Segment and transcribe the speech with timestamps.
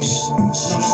[0.00, 0.87] ghost,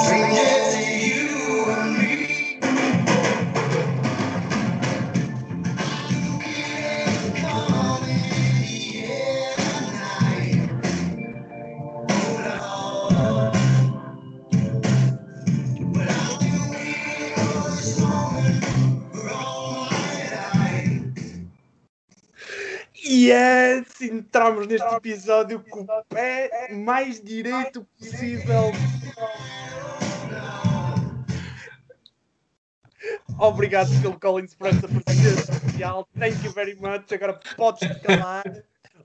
[24.44, 28.72] Entramos neste episódio com o pé mais direito possível.
[33.38, 36.06] Obrigado pelo Collins por esta presença especial.
[36.18, 37.10] Thank you very much.
[37.10, 38.44] Agora podes te calar.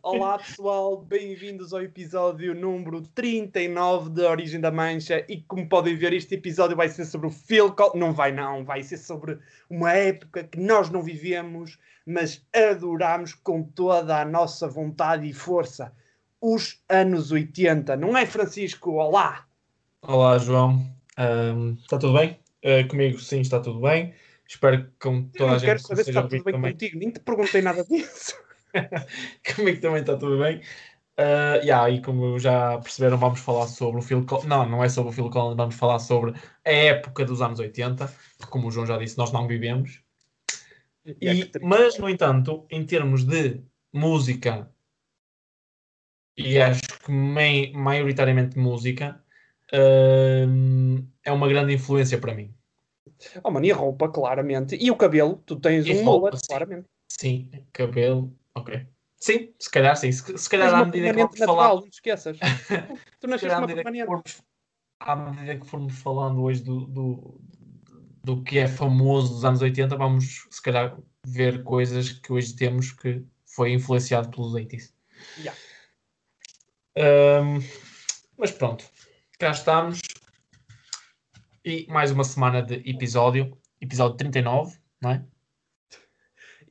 [0.02, 5.26] Olá pessoal, bem-vindos ao episódio número 39 da Origem da Mancha.
[5.28, 7.76] E como podem ver, este episódio vai ser sobre o Phil.
[7.96, 9.38] Não vai, não, vai ser sobre
[9.70, 15.92] uma época que nós não vivemos, mas adoramos com toda a nossa vontade e força.
[16.42, 18.92] Os anos 80, não é, Francisco?
[18.92, 19.46] Olá!
[20.02, 20.86] Olá, João.
[21.18, 22.40] Ahm, está tudo bem?
[22.64, 24.14] Ah, comigo, sim, está tudo bem.
[24.48, 26.72] Espero que com Eu toda a gente quero que saber se está tudo bem também.
[26.72, 28.34] contigo, nem te perguntei nada disso.
[29.56, 30.62] comigo também está tudo bem.
[31.18, 34.48] Ah, yeah, e como já perceberam, vamos falar sobre o Phil Collins.
[34.48, 36.34] Não, não é sobre o Phil Collins, vamos falar sobre
[36.66, 38.08] a época dos anos 80,
[38.40, 40.02] que, como o João já disse, nós não vivemos.
[41.06, 43.62] E é que mas, no entanto, em termos de
[43.92, 44.70] música,
[46.38, 49.22] e acho que mai- maioritariamente música,
[49.74, 52.54] ahm, é uma grande influência para mim.
[53.44, 54.78] Oh, mano, e a roupa, claramente.
[54.80, 56.88] E o cabelo, tu tens E um mullet, claramente.
[57.10, 58.88] Sim, cabelo, ok.
[59.18, 60.12] Sim, se calhar sim.
[60.12, 62.38] Se, se calhar à medida que vamos natural, falar, não te esqueças.
[63.20, 64.06] tu nasceste uma permanente.
[64.06, 64.42] formos,
[65.00, 67.42] à medida que formos falando hoje do, do,
[68.24, 72.94] do que é famoso dos anos 80, vamos se calhar ver coisas que hoje temos
[72.94, 74.94] que foi influenciado pelos 80s.
[75.38, 75.60] Yeah.
[76.98, 77.60] Ahm,
[78.38, 78.86] mas pronto,
[79.38, 80.00] cá estamos.
[81.66, 85.26] E mais uma semana de episódio, episódio 39, não é?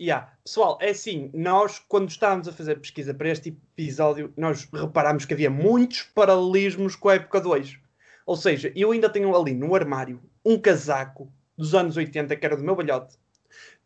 [0.01, 0.33] Yeah.
[0.45, 5.35] Pessoal, é assim, nós quando estávamos a fazer pesquisa para este episódio, nós reparámos que
[5.35, 7.79] havia muitos paralelismos com a época 2.
[8.25, 12.57] Ou seja, eu ainda tenho ali no armário um casaco dos anos 80 que era
[12.57, 13.17] do meu balhote.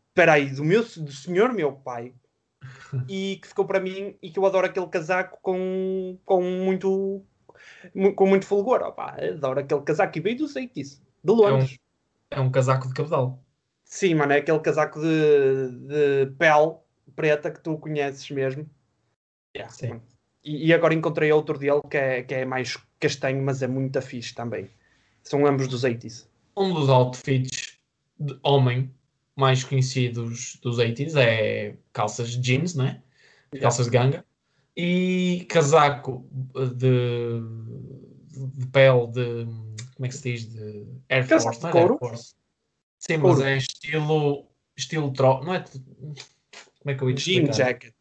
[0.09, 2.13] Espera aí, do meu do senhor meu pai.
[3.09, 7.25] E que ficou para mim e que eu adoro aquele casaco com, com muito
[7.95, 8.83] mu- com muito fulgor.
[8.83, 11.79] Opa, adoro aquele casaco e veio dos 80s, de Londres.
[12.31, 13.43] É um casaco de cabedal.
[13.93, 16.77] Sim, mano, é aquele casaco de, de pele
[17.15, 18.67] preta que tu conheces mesmo.
[19.55, 20.01] Yeah, Sim.
[20.43, 24.01] E, e agora encontrei outro dele que é, que é mais castanho, mas é muito
[24.01, 24.71] fixe também.
[25.23, 26.27] São ambos dos 80s.
[26.57, 27.77] Um dos outfits
[28.19, 28.91] de homem
[29.37, 33.03] mais conhecidos dos 80s é calças jeans, não é?
[33.61, 34.25] Calças de ganga.
[34.75, 37.43] E casaco de,
[38.57, 39.45] de pele de.
[39.95, 40.47] Como é que se diz?
[40.47, 41.99] De Air Casaco Force, de não é de Air couro?
[41.99, 42.42] Force.
[43.05, 44.49] Sim, mas é estilo.
[44.77, 45.43] Estilo tro...
[45.43, 45.65] Não é.
[46.81, 47.95] Como é que eu ia Jean jacket.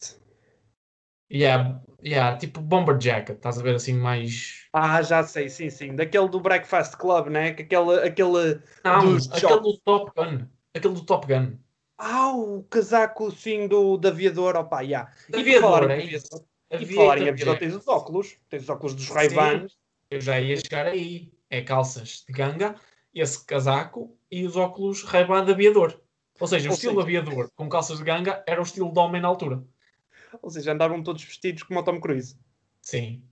[1.32, 4.68] Yeah, yeah, tipo bomber jacket, estás a ver assim mais.
[4.74, 5.96] Ah, já sei, sim, sim.
[5.96, 7.54] Daquele do Breakfast Club, né?
[7.54, 8.62] Que aquele, aquele...
[8.84, 10.46] Não, Dos aquele do Top Gun.
[10.74, 11.58] Aquele do Top Gun.
[11.98, 14.56] Ah, o casaco, sim, do, do aviador.
[14.58, 15.12] Opa, yeah.
[15.34, 18.36] E Aviador, em é aviador, e falar em aviador, tens os óculos.
[18.50, 19.78] Tens os óculos dos Ray-Bans.
[20.10, 21.32] Eu já ia chegar aí.
[21.50, 22.76] É calças de ganga,
[23.14, 26.00] esse casaco e os óculos Ray-Ban de aviador.
[26.40, 29.00] Ou seja, o Ou estilo seja- aviador com calças de ganga era o estilo de
[29.00, 29.64] homem na altura.
[30.42, 32.38] Ou seja, andavam todos vestidos como o Tom Cruise.
[32.82, 33.24] Sim.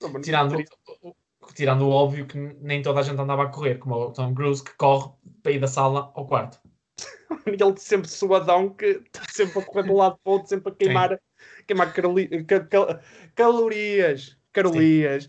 [0.00, 0.56] Não, Tirando,
[1.02, 1.14] o-
[1.54, 4.62] tirando o óbvio que nem toda a gente andava a correr, como o Tom Cruise
[4.62, 5.10] que corre
[5.42, 6.60] para ir da sala ao quarto.
[7.46, 10.70] ele sempre suadão que está sempre a correr de um lado para o outro, sempre
[10.72, 11.20] a queimar,
[11.66, 11.92] queimar
[13.34, 14.36] calorias.
[14.52, 15.28] Calorias.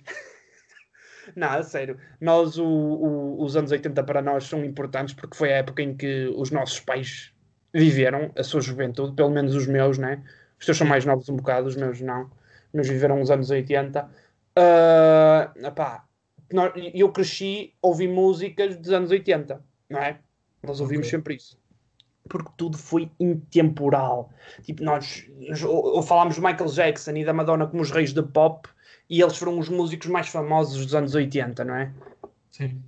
[1.40, 1.98] Não, a sério.
[2.22, 5.96] Nós, o- o- os anos 80 para nós são importantes porque foi a época em
[5.96, 7.32] que os nossos pais
[7.74, 10.24] viveram a sua juventude, pelo menos os meus, né?
[10.58, 12.24] Os teus são mais novos um bocado, os meus não.
[12.24, 14.10] Os meus viveram os anos 80.
[14.56, 16.06] Ah, epá,
[16.54, 20.20] nós- eu cresci, ouvi músicas dos anos 80, não é?
[20.64, 21.18] Nós ouvimos Ok.
[21.18, 21.60] sempre isso.
[22.30, 24.32] Porque tudo foi intemporal.
[24.64, 25.28] Tipo, nós
[25.64, 28.68] ou, ou falámos do Michael Jackson e da Madonna como os reis da pop,
[29.10, 31.92] e eles foram os músicos mais famosos dos anos 80, não é?
[32.52, 32.82] Sim.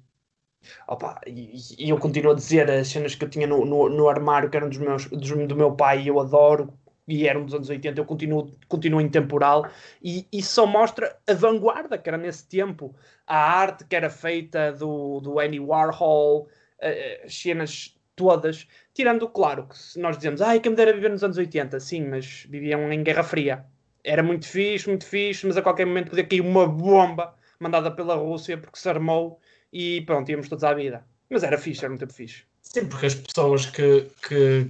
[0.87, 4.09] Opa, e, e eu continuo a dizer as cenas que eu tinha no, no, no
[4.09, 6.73] armário, que eram dos meus, dos, do meu pai, e eu adoro,
[7.07, 9.69] e eram dos anos 80, eu continuo, continuo intemporal,
[10.01, 12.93] e isso só mostra a vanguarda que era nesse tempo,
[13.25, 16.49] a arte que era feita do, do Andy Warhol,
[16.79, 21.09] eh, as cenas todas, tirando, claro, que se nós dizemos, ai, quem me dera viver
[21.09, 23.65] nos anos 80, sim, mas viviam em Guerra Fria.
[24.07, 28.15] Era muito fixe, muito fixe, mas a qualquer momento podia cair uma bomba mandada pela
[28.15, 29.39] Rússia porque se armou
[29.71, 31.05] e pronto, íamos todos à vida.
[31.29, 32.43] Mas era fixe, era um tempo fixe.
[32.61, 34.69] Sim, porque as pessoas que, que,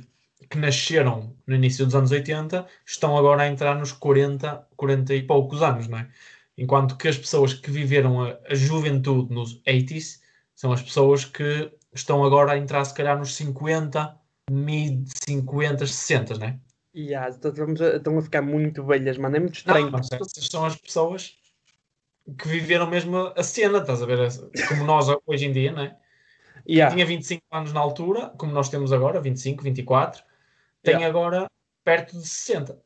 [0.50, 5.22] que nasceram no início dos anos 80 estão agora a entrar nos 40, 40 e
[5.22, 6.08] poucos anos, não é?
[6.58, 10.20] Enquanto que as pessoas que viveram a, a juventude nos 80s
[10.56, 14.18] são as pessoas que estão agora a entrar, se calhar, nos 50,
[14.50, 16.60] mid 50, 60, não é?
[16.98, 19.36] E ah, estamos a- estão a ficar muito velhas, mano.
[19.36, 19.92] É muito Não, estranho.
[20.20, 21.38] essas são as pessoas
[22.40, 24.18] que viveram mesmo a cena, estás a ver?
[24.68, 25.96] Como nós hoje em dia, não é?
[26.68, 26.92] Yeah.
[26.94, 30.24] Tinha 25 anos na altura, como nós temos agora, 25, 24,
[30.82, 31.08] tem Yeah.
[31.08, 31.46] agora
[31.86, 32.82] perto de 60.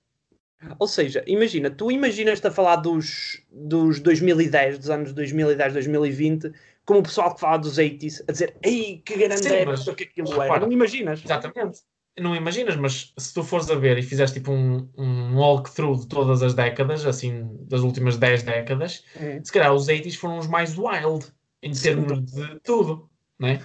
[0.78, 6.52] Ou seja, imagina, tu imaginas-te a falar dos, dos 2010, dos anos 2010, 2020,
[6.86, 10.04] como o pessoal que fala dos 80s, a dizer, ei, que grande Sim, época que
[10.04, 10.66] aquilo repara, era.
[10.66, 11.24] Não imaginas?
[11.24, 11.80] Exatamente.
[12.20, 16.08] Não imaginas, mas se tu fores a ver e fizeres tipo um, um walkthrough de
[16.08, 19.44] todas as décadas, assim, das últimas 10 décadas, Hum.
[19.44, 21.26] se calhar os 80s foram os mais wild
[21.64, 23.10] em termos de tudo,
[23.40, 23.62] não é?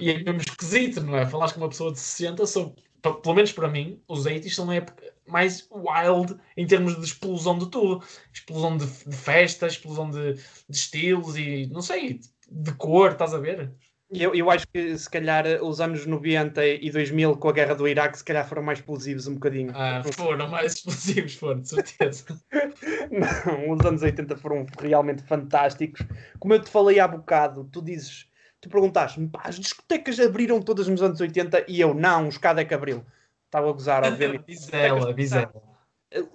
[0.00, 1.26] E é mesmo esquisito, não é?
[1.26, 2.70] Falares com uma pessoa de 60, são,
[3.02, 7.04] p- pelo menos para mim, os 80s são a época mais wild em termos de
[7.04, 8.04] explosão de tudo.
[8.32, 10.42] Explosão de, de festas, explosão de, de
[10.76, 13.72] estilos e, não sei, de cor, estás a ver?
[14.10, 17.86] Eu, eu acho que se calhar os anos 90 e 2000 com a guerra do
[17.86, 19.70] Iraque se calhar foram mais explosivos um bocadinho.
[19.74, 22.24] Ah, foram mais explosivos, foram, de certeza.
[23.12, 26.06] Não, os anos 80 foram realmente fantásticos.
[26.38, 28.26] Como eu te falei há bocado, tu dizes,
[28.62, 32.72] tu perguntaste-me, pá, as discotecas abriram todas nos anos 80 e eu não, os Cadec
[32.72, 33.04] abriu.
[33.44, 34.44] Estava a gozar, obviamente.
[34.48, 35.52] Bizela, bizela.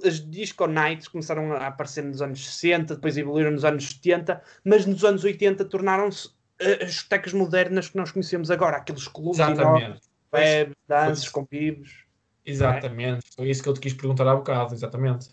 [0.06, 4.86] As disco nights começaram a aparecer nos anos 60, depois evoluíram nos anos 70, mas
[4.86, 6.30] nos anos 80 tornaram-se
[6.65, 10.01] as discotecas modernas que nós conhecemos agora, aqueles clubes enormes,
[10.31, 11.30] web, danças, pois.
[11.30, 12.04] convívios.
[12.45, 15.30] Exatamente, foi isso que eu te quis perguntar há bocado, exatamente.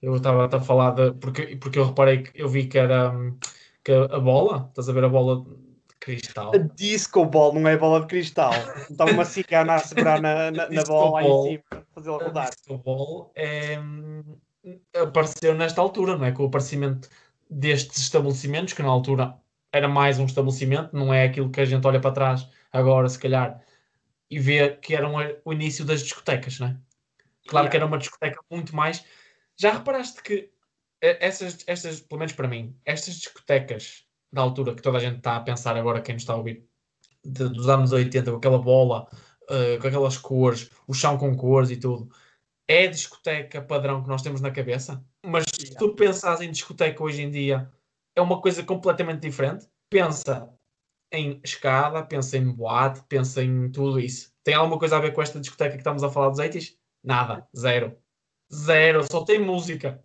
[0.00, 3.36] Eu estava a falar de, porque, porque eu reparei que eu vi que era hum,
[3.82, 6.52] que a bola, estás a ver a bola de cristal?
[6.54, 8.52] A disco ball não é bola de cristal.
[8.88, 11.46] Está uma cigana a segurar na, na, na bola ball.
[11.46, 12.50] em cima, fazê-la A rodar.
[12.50, 14.22] disco ball é, hum,
[14.94, 16.32] apareceu nesta altura, não é?
[16.32, 17.08] Com o aparecimento
[17.50, 19.34] destes estabelecimentos, que na altura
[19.72, 23.18] era mais um estabelecimento, não é aquilo que a gente olha para trás agora, se
[23.18, 23.60] calhar,
[24.30, 26.76] e vê que era um- o início das discotecas, não é?
[27.46, 27.70] Claro Yeah.
[27.70, 29.04] que era uma discoteca muito mais.
[29.58, 30.50] Já reparaste que
[31.00, 35.18] eh, essas, estas, pelo menos para mim, estas discotecas da altura que toda a gente
[35.18, 36.66] está a pensar agora, quem nos está a ouvir,
[37.24, 39.06] de- dos anos 80, com aquela bola,
[39.48, 42.10] eh, com aquelas cores, o chão com cores e tudo,
[42.66, 45.02] é a discoteca padrão que nós temos na cabeça?
[45.24, 45.78] Mas se Yeah.
[45.78, 47.70] tu pensas em discoteca hoje em dia,
[48.18, 49.66] é uma coisa completamente diferente.
[49.88, 50.52] Pensa
[51.12, 54.32] em escada, pensa em boate, pensa em tudo isso.
[54.44, 56.76] Tem alguma coisa a ver com esta discoteca que estamos a falar dos 80s?
[57.02, 57.96] Nada, zero.
[58.52, 60.02] Zero, só tem música.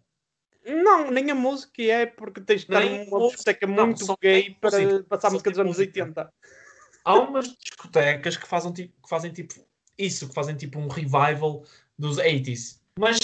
[0.65, 4.55] Não, nem a música é porque tens de estar Nem numa discoteca não, muito gay
[4.61, 6.03] para música, passar música dos anos música.
[6.03, 6.33] 80.
[7.03, 9.55] Há umas discotecas que fazem tipo, que fazem tipo
[9.97, 11.63] isso, que fazem tipo um revival
[11.97, 12.79] dos 80s.
[12.97, 13.19] Mas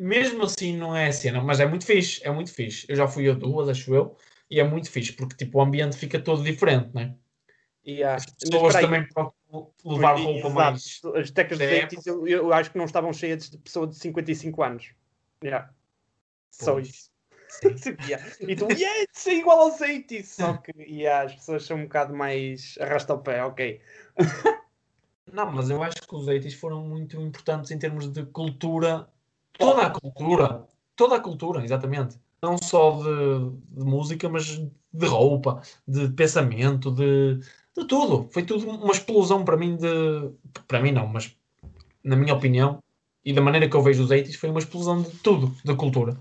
[0.00, 2.86] mesmo assim não é a cena, mas é muito fixe, é muito fixe.
[2.88, 4.16] Eu já fui a duas, acho eu,
[4.50, 7.14] e é muito fixe, porque tipo o ambiente fica todo diferente, não é?
[7.86, 8.16] Yeah.
[8.16, 10.50] As pessoas aí, também procuram levar roupa exato.
[10.54, 11.00] mais.
[11.14, 14.62] As da dos 80 eu, eu acho que não estavam cheias de pessoas de 55
[14.62, 14.94] anos.
[15.44, 15.70] Yeah.
[16.50, 17.10] Só isso.
[18.06, 18.24] Yeah.
[18.40, 22.14] E tu, yeah, é igual aos 80 Só que yeah, as pessoas são um bocado
[22.14, 23.80] mais arrasta o pé, ok.
[25.30, 29.08] Não, mas eu acho que os 80s foram muito importantes em termos de cultura,
[29.60, 32.18] toda a cultura, toda a cultura, exatamente.
[32.42, 37.36] Não só de, de música, mas de roupa, de pensamento, de,
[37.76, 38.28] de tudo.
[38.32, 40.30] Foi tudo uma explosão para mim de.
[40.66, 41.36] Para mim não, mas
[42.02, 42.82] na minha opinião
[43.24, 46.16] e da maneira que eu vejo os 80s, foi uma explosão de tudo, da cultura.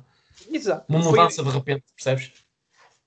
[0.51, 0.85] Exato.
[0.89, 2.31] Uma Foi- mudança de repente, percebes?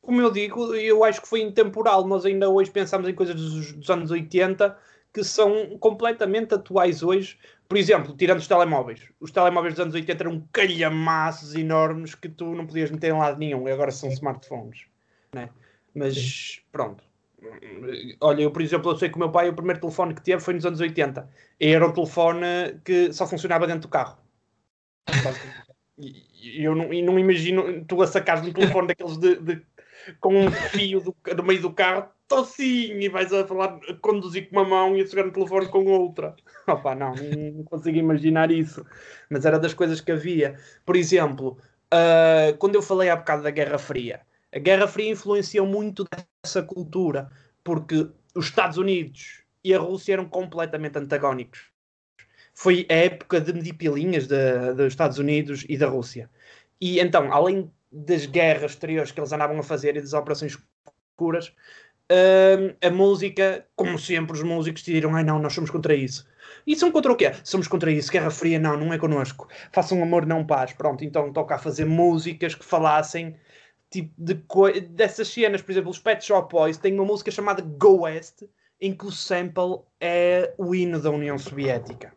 [0.00, 2.06] como eu digo, eu acho que foi intemporal.
[2.06, 4.76] Nós ainda hoje pensamos em coisas dos, dos anos 80
[5.12, 7.38] que são completamente atuais hoje.
[7.72, 9.00] Por exemplo, tirando os telemóveis.
[9.18, 13.38] Os telemóveis dos anos 80 eram calhamaços enormes que tu não podias meter em lado
[13.38, 13.66] nenhum.
[13.66, 14.84] E agora são smartphones.
[15.34, 15.48] Né?
[15.94, 17.02] Mas pronto.
[18.20, 20.42] Olha, eu, por exemplo, eu sei que o meu pai, o primeiro telefone que teve
[20.42, 21.26] foi nos anos 80.
[21.58, 22.46] E era um telefone
[22.84, 24.18] que só funcionava dentro do carro.
[25.98, 29.62] E e eu não, e não imagino tu a sacares um telefone daqueles de, de-
[30.20, 34.56] com um fio do, meio do carro, tocinho, e vais a falar, a conduzir com
[34.56, 36.34] uma mão e a segurar o telefone com outra.
[36.66, 38.84] Opa, não, não consigo imaginar isso.
[39.28, 40.58] Mas era das coisas que havia.
[40.84, 41.58] Por exemplo,
[41.90, 44.22] ah, quando eu falei há bocado da Guerra Fria,
[44.54, 46.06] a Guerra Fria influenciou muito
[46.42, 47.30] dessa cultura,
[47.62, 51.70] porque os Estados Unidos e a Rússia eram completamente antagónicos.
[52.54, 56.30] Foi a época de medir pilinhas da- dos Estados Unidos e da Rússia.
[56.80, 60.56] E então, além das guerras exteriores que eles andavam a fazer e das operações
[61.12, 61.52] escuras,
[62.10, 66.26] hum, a música, como sempre, os músicos decidiram: ai não, nós somos contra isso.
[66.66, 67.32] E são contra o quê?
[67.44, 68.10] Somos contra isso.
[68.10, 69.48] Guerra Fria, não, não é connosco.
[69.72, 70.72] Façam amor, não paz.
[70.72, 73.36] Pronto, então toca a fazer músicas que falassem
[73.90, 74.34] tipo de
[74.88, 75.60] dessas cenas.
[75.60, 78.42] Por exemplo, os Pet Shop Boys têm uma música chamada Go West,
[78.80, 82.12] em que o sample é o hino da União Soviética.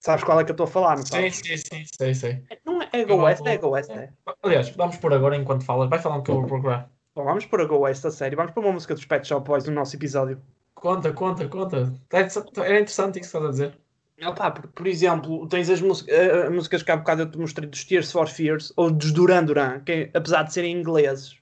[0.00, 1.36] Sabes qual é que eu estou a falar, não Sim, sabes?
[1.36, 2.42] sim, sim, sei, sei.
[2.64, 4.10] Não é, é Go West, é Go West, é.
[4.42, 5.88] Aliás, vamos por agora enquanto falas.
[5.88, 6.90] Vai falando que eu vou procurar.
[7.14, 8.36] Bom, vamos pôr a Go West a sério.
[8.36, 10.40] Vamos pôr uma música dos Pet Shop Boys no nosso episódio.
[10.74, 11.92] Conta, conta, conta.
[12.12, 13.78] É interessante isso que estás a dizer.
[14.24, 17.38] Opa, por, por exemplo, tens as música- eh, eh, músicas que há bocado eu te
[17.38, 21.36] mostrei dos Tears for Fears ou dos Duran Duran, que apesar de serem ingleses,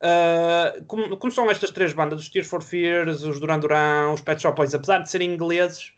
[0.00, 4.20] ah, como, como são estas três bandas, os Tears for Fears, os Duran Duran, os
[4.20, 5.92] Pet Shop Boys, apesar de serem ingleses,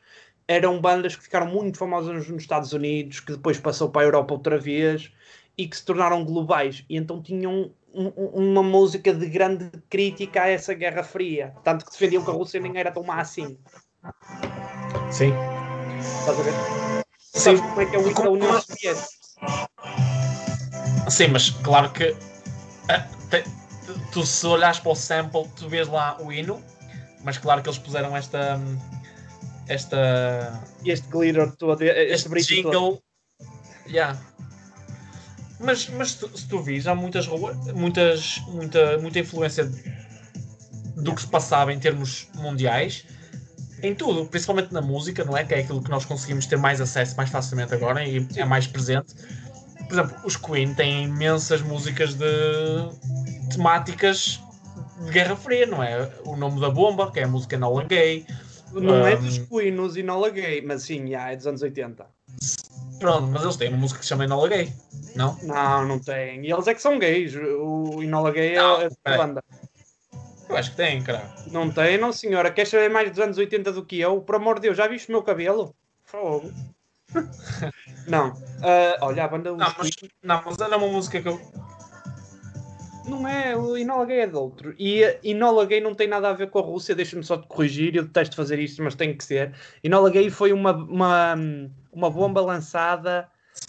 [0.47, 4.35] eram bandas que ficaram muito famosas nos Estados Unidos, que depois passou para a Europa
[4.35, 5.11] outra vez
[5.57, 6.85] e que se tornaram globais.
[6.89, 11.55] E então tinham um- um- uma música de grande crítica a essa Guerra Fria.
[11.63, 13.57] Tanto que defendiam que a Rússia nem era tão má assim.
[15.11, 15.33] Sim.
[15.99, 16.53] Estás a ver?
[17.19, 17.41] Sim.
[17.41, 19.09] Sabes como é que é o da União Soviética?
[21.09, 22.15] Sim, mas claro que
[23.31, 23.45] te-
[24.13, 26.63] tu se olhares para o sample, tu vês lá o hino,
[27.23, 28.59] mas claro que eles puseram esta
[29.69, 32.73] esta Este glitter todo, este este brilho todo.
[32.73, 33.03] jingle.
[33.89, 34.19] Yeah.
[35.61, 39.71] Mas, mas se tu, se tu vis, há muitas ruas, muitas, muita, muita influência
[40.97, 43.05] do que se passava em termos mundiais
[43.83, 45.45] em tudo, principalmente na música, não é?
[45.45, 48.67] Que é aquilo que nós conseguimos ter mais acesso mais facilmente agora e é mais
[48.67, 49.15] presente.
[49.87, 52.25] Por exemplo, os Queen têm imensas músicas de
[53.51, 54.41] temáticas
[55.05, 56.11] de Guerra Fria, não é?
[56.25, 58.27] O nome da bomba, que é a música Nolan Gay.
[58.81, 62.07] Não é dos Queen, os Enola Gay, mas sim, já, é dos anos 80.
[62.99, 64.73] Pronto, mas eles têm uma música que se chama Enola Gay,
[65.15, 65.39] não?
[65.43, 66.45] Não, não tem.
[66.45, 67.35] E eles é que são gays.
[67.35, 69.19] O Enola Gay é, Não, é peraí.
[69.19, 69.45] banda.
[70.49, 71.35] Eu acho que têm, cara.
[71.51, 72.51] Não tem, não senhora.
[72.51, 74.21] Queres saber mais dos anos 80 do que eu?
[74.21, 75.75] Por amor de Deus, já viste o meu cabelo?
[76.05, 76.53] Fogo.
[78.07, 78.35] não.
[78.63, 79.91] Ah, olha, a banda Não mas,
[80.23, 81.41] não, mas era uma música que eu.
[83.07, 83.57] Não é.
[83.57, 84.75] O Enola Gay é de outro.
[84.79, 86.95] E Enola Gay não tem nada a ver com a Rússia.
[86.95, 87.95] Deixa-me só te corrigir.
[87.95, 89.53] Eu detesto fazer isto, mas tem que ser.
[89.83, 91.35] Enola Gay foi uma, uma,
[91.93, 93.29] uma bomba lançada.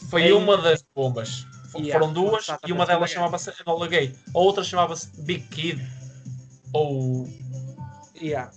[0.09, 1.45] Foi Em- uma das bombas.
[1.77, 4.15] Yeah, Foram duas e uma delas chamava-se Enola Gay.
[4.33, 5.85] A outra chamava-se Big Kid.
[6.73, 7.27] Ou.
[8.21, 8.49] Yeah.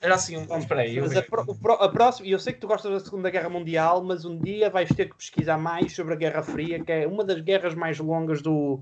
[0.00, 0.58] Era assim um.
[0.58, 0.98] Espera aí.
[1.00, 3.48] Mas a, pro- pro- a próxima, e eu sei que tu gostas da Segunda Guerra
[3.50, 7.06] Mundial, mas um dia vais ter que pesquisar mais sobre a Guerra Fria, que é
[7.06, 8.80] uma das guerras mais longas do,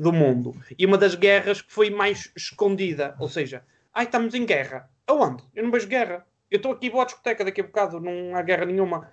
[0.00, 0.54] do mundo.
[0.78, 3.14] E uma das guerras que foi mais escondida.
[3.18, 4.88] Ou seja, ai, estamos em guerra.
[5.06, 5.42] Aonde?
[5.54, 6.26] Eu não vejo guerra.
[6.50, 9.10] Eu estou aqui, vou à discoteca daqui a bocado, não há guerra nenhuma.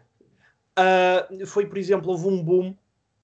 [0.75, 2.75] Ah, foi, por exemplo, houve um boom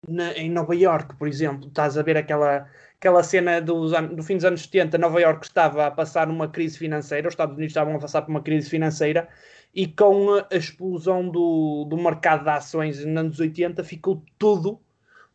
[0.07, 1.67] na- em Nova York, por exemplo.
[1.69, 2.69] Estás a ver aquela,
[2.99, 6.77] aquela cena dos do fim dos anos 70, Nova York estava a passar numa crise
[6.77, 9.27] financeira, os Estados Unidos estavam a passar por uma crise financeira,
[9.73, 14.81] e com a a explosão do, do mercado de ações nos anos 80 ficou tudo,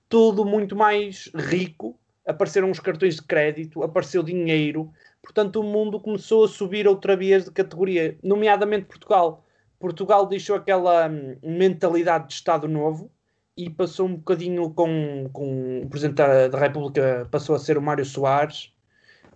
[0.08, 1.98] tudo muito mais rico.
[2.26, 7.44] Apareceram os cartões de crédito, apareceu dinheiro, portanto o mundo começou a subir outra vez
[7.44, 9.44] de categoria, nomeadamente Portugal.
[9.78, 13.10] Portugal deixou aquela hum, mentalidade de Estado Novo
[13.56, 17.82] e passou um bocadinho com, com o Presidente da, da República, passou a ser o
[17.82, 18.72] Mário Soares,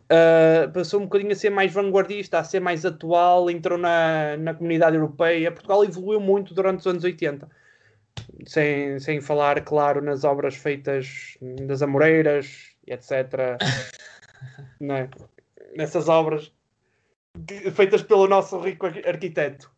[0.06, 4.54] Uh, passou um bocadinho a ser mais vanguardista, a ser mais atual, entrou na, na
[4.54, 5.50] comunidade europeia.
[5.50, 7.48] Portugal evoluiu muito durante os anos 80.
[8.46, 13.58] Sem, sem falar, claro, nas obras feitas das Amoreiras, etc.
[14.78, 15.10] Não é?
[15.76, 16.52] Nessas obras
[17.74, 19.70] feitas pelo nosso rico arqui- arquiteto.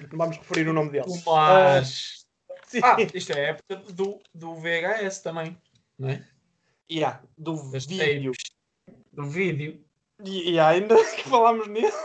[0.00, 1.06] Não vamos referir o nome dele.
[1.26, 2.26] Mas.
[2.66, 2.80] Sim.
[2.82, 5.56] Ah, isto é a época do, do VHS também.
[5.98, 6.22] Não é?
[6.90, 8.32] Yeah, do Das vídeo.
[8.32, 9.84] tapes, Do vídeo.
[10.24, 11.96] E, e ainda que falámos nisso,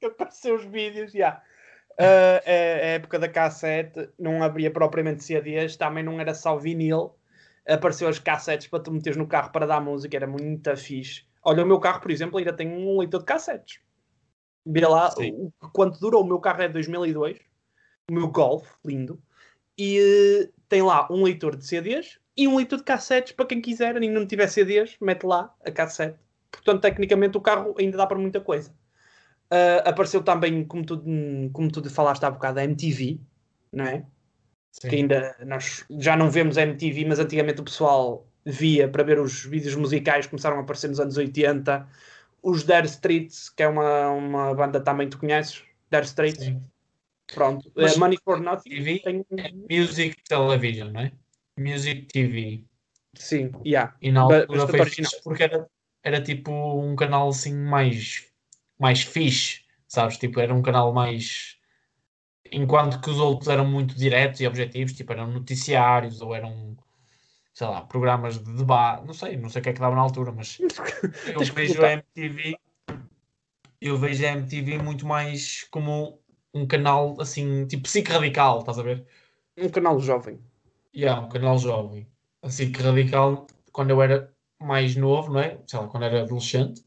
[0.00, 1.42] que apareceu os vídeos, já.
[1.98, 7.14] Ah, a, a época da cassete não havia propriamente CDs, também não era só vinil.
[7.68, 11.24] Apareceu as cassetes para tu meteres no carro para dar música, era muito fixe.
[11.42, 13.80] Olha, o meu carro, por exemplo, ainda tem um leitor de cassetes.
[14.66, 15.32] Vê lá Sim.
[15.32, 16.22] o, quanto durou.
[16.22, 17.38] O meu carro é de 2002,
[18.10, 19.22] o meu Golf, lindo.
[19.78, 23.60] E eh, tem lá um leitor de CDs e um leitor de cassetes para quem
[23.60, 24.02] quiser.
[24.02, 26.18] E não tiver CDs, mete lá a cassete.
[26.50, 28.74] Portanto, tecnicamente, o carro ainda dá para muita coisa.
[29.50, 31.02] Ah, apareceu também, como tu,
[31.52, 33.20] como tu falaste há bocado, a MTV,
[33.72, 34.04] não é?
[34.72, 34.88] Sim.
[34.88, 39.18] Que ainda nós já não vemos a MTV, mas antigamente o pessoal via para ver
[39.18, 41.88] os vídeos musicais começaram a aparecer nos anos 80.
[42.48, 46.62] Os Dire Streets, que é uma, uma banda também tu conheces, Dire Straits, Sim.
[47.26, 47.72] pronto.
[47.74, 51.12] Mas Eh, Money for Nothing MTV tem É Music Television, não é?
[51.58, 52.64] Music TV.
[53.14, 53.96] Sim, yeah.
[54.00, 55.68] E na altura foi fixe porque era,
[56.04, 58.30] era tipo um canal assim mais,
[58.78, 60.16] mais fixe, sabes?
[60.16, 61.56] Tipo, era um canal mais.
[62.52, 66.76] Enquanto que os outros eram muito diretos e objetivos, tipo, eram noticiários ou eram,
[67.56, 70.02] sei lá, programas de debate, não sei, não sei o que é que dava na
[70.02, 70.58] altura, mas
[71.26, 72.54] eu vejo a MTV,
[73.80, 76.20] eu vejo a MTV muito mais como
[76.52, 79.06] um canal assim, tipo SIC radical, estás a ver?
[79.56, 80.38] Um canal jovem.
[80.94, 82.06] É um canal jovem.
[82.42, 85.58] Assim que radical, quando eu era mais novo, não é?
[85.66, 86.84] Sei lá, quando era adolescente,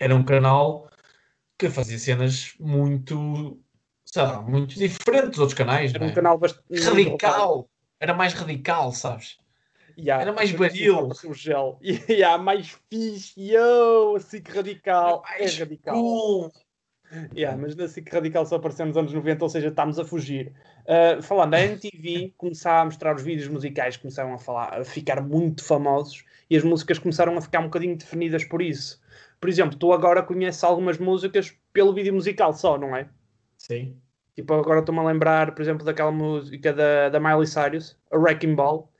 [0.00, 0.90] era um canal
[1.56, 3.56] que fazia cenas muito,
[4.04, 6.14] sei lá, muito diferentes dos outros canais, Era não um é?
[6.14, 6.82] canal bastante.
[6.82, 7.70] Radical!
[8.00, 9.38] Era mais radical, sabes?
[9.98, 10.22] Yeah.
[10.22, 10.94] Era mais baril.
[10.94, 11.78] começava-se O gel.
[12.08, 13.34] E há mais fixe.
[13.36, 15.24] Yo, assim que radical.
[15.38, 15.94] É radical.
[15.94, 16.52] cool.
[17.34, 20.52] Yeah, mas na SIC Radical só apareceu nos anos 90, ou seja, estamos a fugir.
[20.84, 25.22] Uh, falando, a MTV começava a mostrar os vídeos musicais, começaram a, falar, a ficar
[25.22, 29.00] muito famosos e as músicas começaram a ficar um bocadinho definidas por isso.
[29.40, 33.08] Por exemplo, tu agora conheces algumas músicas pelo vídeo musical só, não é?
[33.56, 33.96] Sim.
[34.34, 38.54] Tipo, agora estou-me a lembrar, por exemplo, daquela música da, da Miley Cyrus, a Wrecking
[38.54, 38.90] Ball,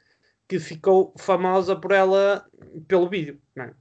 [0.49, 2.49] que ficou famosa por ela
[2.89, 3.75] pelo vídeo, não é?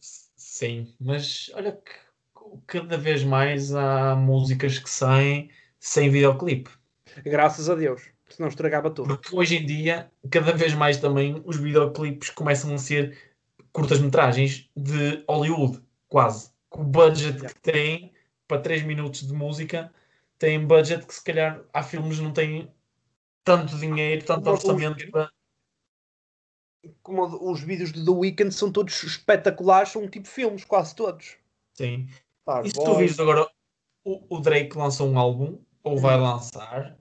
[0.00, 1.92] Sim, mas olha que
[2.66, 6.70] cada vez mais há músicas que saem sem videoclipe.
[7.24, 9.08] Graças a Deus, senão estragava tudo.
[9.08, 13.36] Porque hoje em dia, cada vez mais também, os videoclipes começam a ser
[13.72, 16.50] curtas-metragens de Hollywood, quase.
[16.68, 18.12] Com o budget que têm
[18.46, 19.92] para 3 minutos de música,
[20.38, 22.72] têm budget que se calhar há filmes que não têm
[23.48, 25.30] tanto dinheiro, tanto orçamento para.
[27.02, 31.36] como os vídeos de The Weeknd são todos espetaculares, são tipo filmes, quase todos.
[31.74, 32.08] Sim.
[32.44, 33.48] Claro, E se tu vires agora,
[34.04, 36.98] o, o Drake lançou um álbum, ou vai lançar,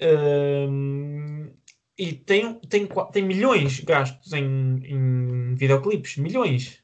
[0.00, 1.52] hum,
[1.98, 4.42] e tem, tem, tem milhões gastos em,
[4.84, 6.82] em videoclipes, milhões.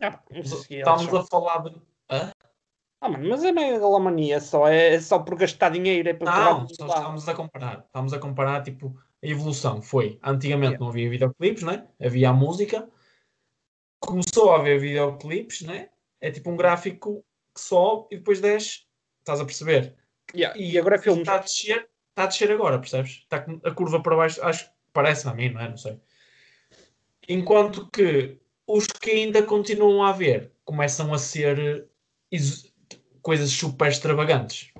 [0.00, 1.80] Ah, eles Estamos a falar de.
[3.00, 6.68] Ah, mano, mas é megalomania só, é, é só por gastar dinheiro, é para Não,
[6.68, 7.84] só estamos a comparar.
[7.86, 10.18] Estamos a comparar, tipo, a evolução foi.
[10.22, 10.80] Antigamente Yeah.
[10.80, 11.86] não havia videoclipes, né?
[12.00, 12.88] Havia a música.
[14.00, 15.90] Começou a haver videoclipes, né?
[16.20, 18.86] É tipo um gráfico que sobe e depois desce.
[19.20, 19.94] Estás a perceber?
[20.34, 21.20] Yeah, E agora é filmes.
[21.22, 23.22] Está a descer, está a descer agora, percebes?
[23.22, 25.68] Está a curva para baixo, acho que parece a mim, não é?
[25.68, 26.00] Não sei.
[27.28, 31.88] Enquanto que os que ainda continuam a haver começam a ser
[33.26, 34.70] coisas super extravagantes.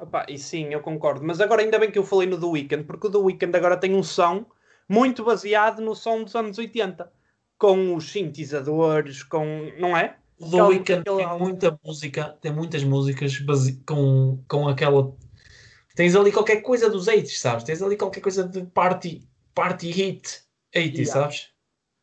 [0.00, 1.24] Opa, e sim, eu concordo.
[1.24, 3.76] Mas agora ainda bem que eu falei no The Weeknd, porque o The Weeknd agora
[3.76, 4.46] tem um som
[4.88, 7.12] muito baseado no som dos anos 80.
[7.58, 9.72] Com os sintetizadores, com.
[9.76, 10.16] Não é?
[10.38, 15.12] O The Weeknd tem muita música, tem muitas músicas base- com, com aquela.
[15.96, 17.64] Tens ali qualquer coisa dos 80 sabes?
[17.64, 20.42] Tens ali qualquer coisa de party, party hit
[20.72, 21.12] 80 Yeah.
[21.12, 21.48] sabes?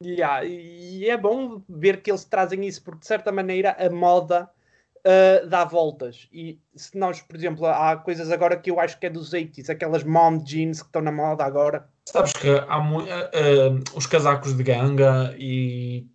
[0.03, 4.49] Yeah, e é bom ver que eles trazem isso, porque de certa maneira a moda
[5.05, 6.27] uh, dá voltas.
[6.31, 9.69] E se nós, por exemplo, há coisas agora que eu acho que é dos 80s,
[9.69, 11.87] aquelas mom jeans que estão na moda agora.
[12.05, 16.07] Sabes que há ah, ah, os casacos de ganga e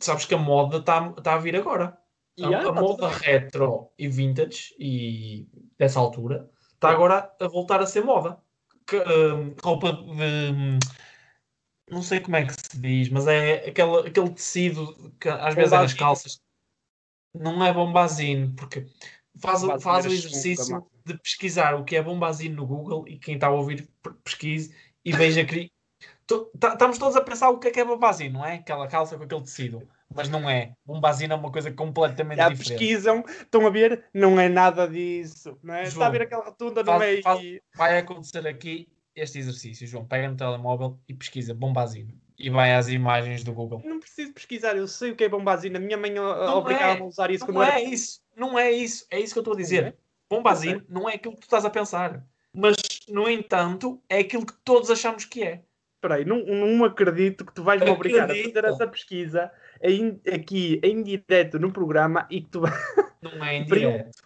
[0.00, 1.98] sabes que a moda está tá a vir agora.
[2.40, 5.46] A, Yeah, a tá moda retro e vintage e
[5.78, 8.38] dessa altura está agora a voltar a ser moda.
[8.86, 10.78] Que, ah, roupa de
[11.90, 15.72] não sei como é que se diz, mas é aquele, aquele tecido que às vezes
[15.72, 16.41] é nas calças.
[17.34, 18.86] Não é bombazine, porque
[19.38, 23.34] faz, o- faz o exercício de pesquisar o que é bombazine no Google e quem
[23.34, 23.88] está a ouvir
[24.24, 25.70] pesquise e veja que
[26.64, 28.54] Estamos todos a pensar o que é que é bombazine, não é?
[28.54, 29.86] Aquela calça com aquele tecido.
[30.14, 30.72] Mas não é.
[30.84, 32.68] Bombazine é uma coisa completamente Já diferente.
[32.78, 35.58] pesquisam, estão a ver, não é nada disso.
[35.62, 35.82] Não é?
[35.82, 37.22] Está a João, ver aquela rotunda no meio.
[37.22, 40.06] faz- e- Vai acontecer aqui este exercício, João.
[40.06, 42.18] Pega no telemóvel e pesquisa bombazine.
[42.42, 43.80] E vai às imagens do Google.
[43.84, 45.78] Não preciso pesquisar, eu sei o que é bombazina.
[45.78, 47.02] A minha mãe obrigava-me é.
[47.04, 47.88] a usar isso quando Não eu é era.
[47.88, 48.20] isso.
[48.36, 49.06] Não é isso.
[49.10, 49.62] É isso que eu estou a Não é?
[49.64, 49.96] dizer.
[50.28, 52.24] Bombazine não é aquilo que tu estás a pensar.
[52.52, 52.74] Mas,
[53.08, 55.62] no entanto, é aquilo que todos achamos que é.
[55.96, 58.66] Espera aí, não, não acredito que tu vais me obrigar a fazer Acredito.
[58.66, 62.62] essa pesquisa em- aqui em direto no programa e que tu
[63.22, 63.64] Não é em
[64.10, 64.18] direto.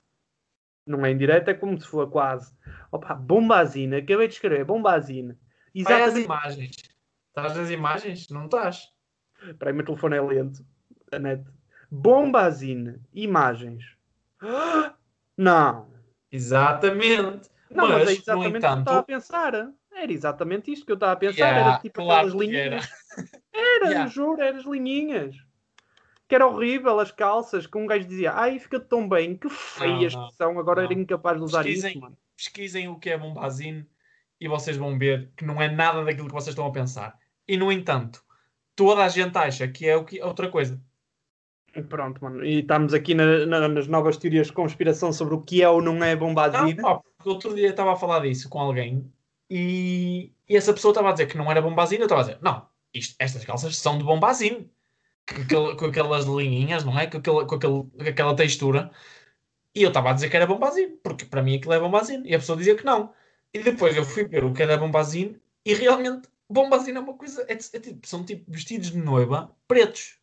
[0.87, 2.51] não é em direto, é como se for quase.
[2.91, 5.37] Opa, bombazina, acabei de escrever, bombazina.
[5.75, 6.25] Vai às Exatamente.
[6.25, 6.77] imagens.
[7.37, 8.29] Estás nas imagens?
[8.31, 8.91] Não estás.
[9.47, 10.65] Espera aí, meu telefone é lento.
[11.13, 11.45] A net.
[11.91, 13.85] Bombazina, imagens.
[15.37, 15.87] Não.
[16.33, 17.51] Exatamente.
[17.71, 19.55] Não, mas, Mas, é exatamente o que eu estava a pensar.
[19.93, 21.49] Era exatamente isto que eu estava a pensar.
[21.49, 22.81] Yeah, era tipo claro aquelas que era.
[23.53, 24.07] Era, Yeah.
[24.11, 25.37] juro, eram as linhinhas.
[26.27, 30.15] Que era horrível as calças, que um gajo dizia, ai, fica tão bem, que feias
[30.15, 30.91] não, que são, agora não.
[30.91, 31.91] era incapaz de usar Pesquisem.
[31.91, 32.17] isso, mano.
[32.35, 33.87] Pesquisem o que é bombazine
[34.41, 37.17] e vocês vão ver que não é nada daquilo que vocês estão a pensar.
[37.49, 38.23] E, no entanto,
[38.75, 40.81] toda a gente acha que é o que, outra coisa.
[41.89, 42.45] Pronto, mano.
[42.45, 45.83] E estamos aqui na- na- nas novas teorias de conspiração sobre o que é ou
[45.83, 46.83] não é Não, bombazina.
[46.83, 49.13] pá, porque outro dia estava a falar disso com alguém
[49.51, 52.03] e, e essa pessoa estava a dizer que não era bombazina.
[52.03, 54.71] Eu estava a dizer, não, isto- estas calças são de bombazine.
[55.51, 57.07] Com, com aquelas linhinhas, não é?
[57.09, 58.91] Com, aquele, com, aquele- com aquela textura.
[59.75, 62.27] E eu estava a dizer que era bombazine, porque para mim aquilo é bombazine.
[62.29, 63.13] E a pessoa dizia que não.
[63.53, 67.43] E depois eu fui ver o que era bombazine e realmente bombazine é uma coisa.
[67.49, 70.19] é é tipo- são tipo vestidos de noiva pretos.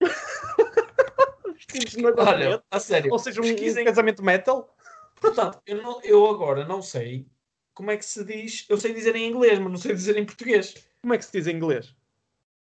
[1.54, 2.64] Vestidos de noiva Olha, preta.
[2.70, 3.12] a sério.
[3.12, 3.84] Ou seja, um, pesquisem.
[3.84, 4.74] casamento metal.
[5.20, 7.26] Portanto, eu, não- eu agora não sei
[7.72, 8.66] como é que se diz.
[8.68, 10.74] Eu sei dizer em inglês, mas não sei dizer em português.
[11.00, 11.94] Como é que se diz em inglês?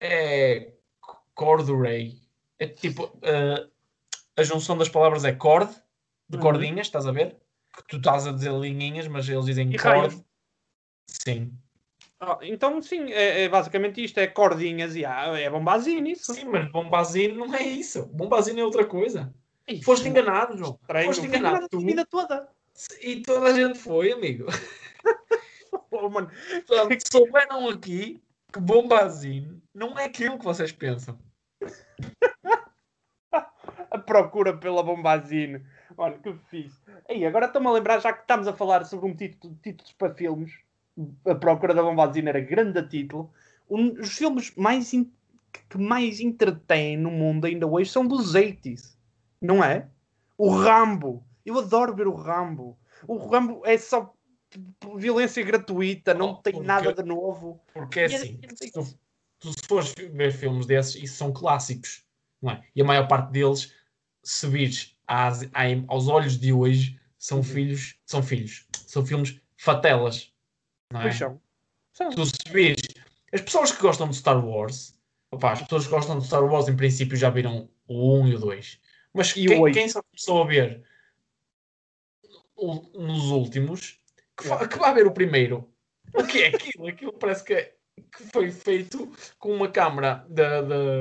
[0.01, 0.73] É
[1.35, 2.21] corduroy.
[2.59, 3.19] É tipo.
[3.23, 3.67] eh,
[4.37, 5.71] a junção das palavras é cord,
[6.29, 6.43] de Uhum.
[6.43, 7.37] cordinhas, estás a ver?
[7.77, 9.99] Que tu estás a dizer linhinhas, mas eles dizem E cord.
[9.99, 10.25] raios.
[11.07, 11.53] Sim.
[12.43, 16.35] Então, sim, é, é basicamente isto: é cordinhas e ah, é bombazina isso.
[16.35, 18.07] Sim, mas bombazine não é isso.
[18.07, 19.35] Bombazine é outra coisa.
[19.69, 20.79] Ih, Foste enganado, João.
[20.81, 21.07] Estranho.
[21.07, 21.49] Foste enganado.
[21.49, 22.49] enganado a Tu vida toda.
[23.01, 24.47] e toda a gente foi, amigo.
[25.91, 26.31] Oh, mano.
[26.67, 31.19] Portanto, souberam aqui que bombazine não é aquilo que vocês pensam.
[33.91, 35.65] a procura pela bombazine.
[35.97, 36.79] Olha, que fixe.
[37.09, 40.15] Aí, agora estou-me a lembrar, já que estamos a falar sobre um título, títulos para
[40.15, 40.53] filmes,
[41.27, 43.33] a procura da bombazine era grande a título.
[43.69, 45.11] Um, os filmes mais in-
[45.69, 48.97] que mais entretêm no mundo ainda hoje são dos 80s,
[49.41, 49.89] não é?
[50.37, 51.25] O Rambo.
[51.45, 52.77] Eu adoro ver o Rambo.
[53.07, 54.15] O Rambo é só
[54.97, 57.61] violência gratuita, não Oh, tem porque- nada de novo.
[57.73, 58.85] Porque é assim, se tu,
[59.41, 62.05] tu se fores ver filmes desses, isso são clássicos,
[62.41, 62.63] não é?
[62.77, 63.75] E a maior parte deles,
[64.23, 65.49] se vires às-
[65.89, 67.45] aos olhos de hoje, são Uhum.
[67.45, 70.32] filhos, são filhos, são filmes fatelas,
[70.93, 71.05] não é?
[71.05, 71.41] Pois são.
[71.93, 72.11] São.
[72.11, 72.83] Tu se vires,
[73.33, 74.99] as pessoas que gostam de Star Wars,
[75.31, 78.35] opá, as pessoas que gostam de Star Wars em princípio já viram o 1 e
[78.35, 78.81] o 2.
[79.13, 80.83] Mas E quem, quem só começou a ver
[82.95, 83.99] nos últimos,
[84.37, 85.69] que, fa- que vai ver o primeiro,
[86.15, 86.87] o que é aquilo?
[86.87, 87.75] Aquilo parece que, é-
[88.17, 90.43] que foi feito com uma câmara de,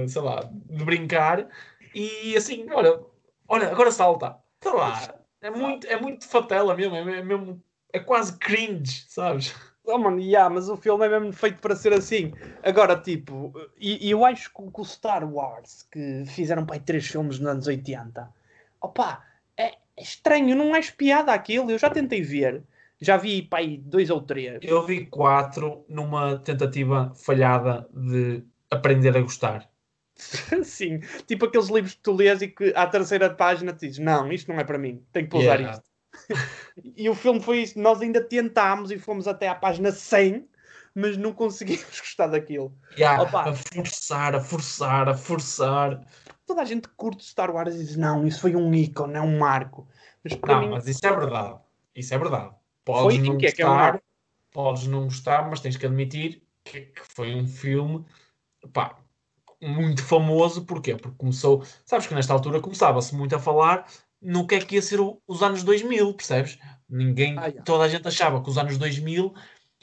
[0.06, 1.48] de, sei lá, de brincar
[1.94, 3.00] e assim, olha,
[3.48, 4.38] olha, agora salta.
[4.64, 9.54] Sei lá, é muito, é muito fatela mesmo, é, é mesmo, é quase cringe, sabes?
[9.84, 12.34] Oh, mano, yeah, mas o filme é mesmo feito para ser assim.
[12.64, 17.40] Agora, tipo, e, e eu acho que, o- Star Wars, que fizeram aí três filmes
[17.40, 18.32] nos anos 80,
[18.80, 19.26] opá,
[19.58, 21.72] é, é estranho, não acho piada aquilo.
[21.72, 22.64] Eu já tentei ver,
[23.00, 24.60] já vi aí dois ou três.
[24.62, 29.68] Eu vi quatro numa tentativa falhada de aprender a gostar.
[30.64, 34.32] Sim, tipo aqueles livros que tu lês e que à terceira página te dizes: Não,
[34.32, 35.72] isto não é para mim, tenho que usar Yeah.
[35.78, 35.91] isto.
[36.96, 40.48] E o filme foi isso, nós ainda tentámos e fomos até à página 100,
[40.94, 42.76] mas não conseguimos gostar daquilo.
[42.98, 43.50] Yeah, Opa.
[43.50, 46.02] a forçar, a forçar, a forçar.
[46.46, 49.38] toda a gente curte Star Wars e diz não, isso foi um ícone, é um
[49.40, 49.88] marco.
[50.24, 51.60] Mas Não, mim, mas isso é verdade.
[51.96, 52.54] Isso é verdade.
[53.00, 54.04] Foi Podes e não que é é gostar, marco.
[54.52, 58.06] podes não gostar, mas tens que admitir que, que foi um filme
[58.74, 58.98] pá,
[59.62, 60.66] muito famoso.
[60.66, 60.96] Porquê?
[60.96, 61.64] Porque começou.
[61.86, 63.88] Sabes que nesta altura começava-se muito a falar
[64.22, 66.60] no que é que ia ser o- os anos 2000, percebes?
[66.90, 67.64] Ninguém, Ah, yeah.
[67.64, 69.34] toda a gente achava que os anos 2000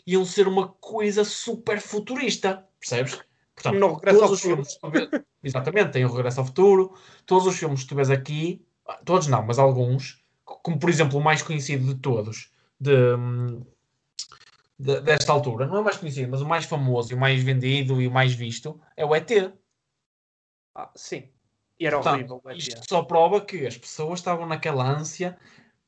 [0.07, 3.19] iam ser uma coisa super futurista, percebes?
[3.55, 4.65] Portanto, No Regresso todos ao os Futuro.
[4.91, 5.11] filmes
[5.43, 6.95] exatamente, tem o Regresso ao Futuro,
[7.27, 8.65] todos os filmes que tu vês aqui,
[9.05, 12.95] todos não, mas alguns, como por exemplo o mais conhecido de todos, de,
[14.79, 18.01] de- desta altura, não é mais conhecido, mas o mais famoso e o mais vendido
[18.01, 19.53] e o mais visto é o ET.
[20.75, 21.29] Ah, sim.
[21.81, 22.41] E era Portanto, horrível.
[22.45, 22.59] o ET.
[22.59, 25.37] isto só prova que as pessoas estavam naquela ânsia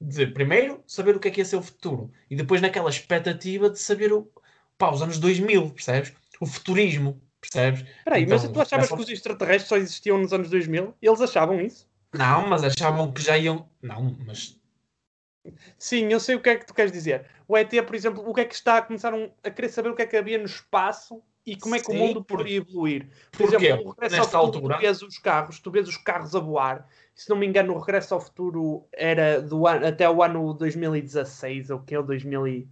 [0.01, 3.69] de, primeiro, saber o que é que ia ser o futuro e depois naquela expectativa
[3.69, 4.31] de saber o,
[4.79, 6.13] pá, os anos 2000, percebes?
[6.41, 7.81] O futurismo, percebes?
[7.99, 10.95] Espera aí, mas Então, tu achavas começam- que os extraterrestres só existiam nos anos 2000?
[11.03, 11.89] Eles achavam isso?
[12.15, 13.69] Não, mas achavam que já iam.
[13.83, 14.59] Não, mas.
[15.79, 17.27] Sim, eu sei o que é que tu queres dizer.
[17.49, 19.95] O ET, por exemplo, o que é que está a começar a querer saber o
[19.97, 22.59] que é que havia no espaço e como é que o Sim, mundo por- poderia
[22.59, 23.09] evoluir.
[23.33, 23.67] Por Porquê?
[23.67, 26.35] exemplo, o regresso Nesta ao futuro, altura- tu vês os carros, tu vês os carros
[26.35, 26.89] a voar.
[27.15, 31.71] Se não me engano, o regresso ao futuro era do ano, até o ano 2016,
[31.71, 32.69] ou que é o 2000 e...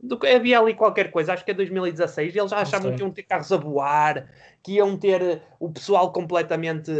[0.00, 3.10] do, havia ali qualquer coisa, acho que é 2016, e eles já achavam que iam
[3.10, 4.28] ter carros a voar,
[4.62, 6.90] que iam ter eh, o pessoal completamente.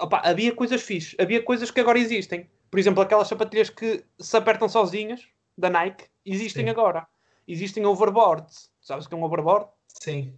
[0.00, 2.48] Opa, havia coisas fixes, havia coisas que agora existem.
[2.70, 6.70] Por exemplo, aquelas sapatilhas que se apertam sozinhas, da Nike, existem Sim.
[6.70, 7.06] agora.
[7.46, 8.70] Existem overboards.
[8.80, 9.66] Sabes o que é um overboard?
[10.02, 10.34] Sim.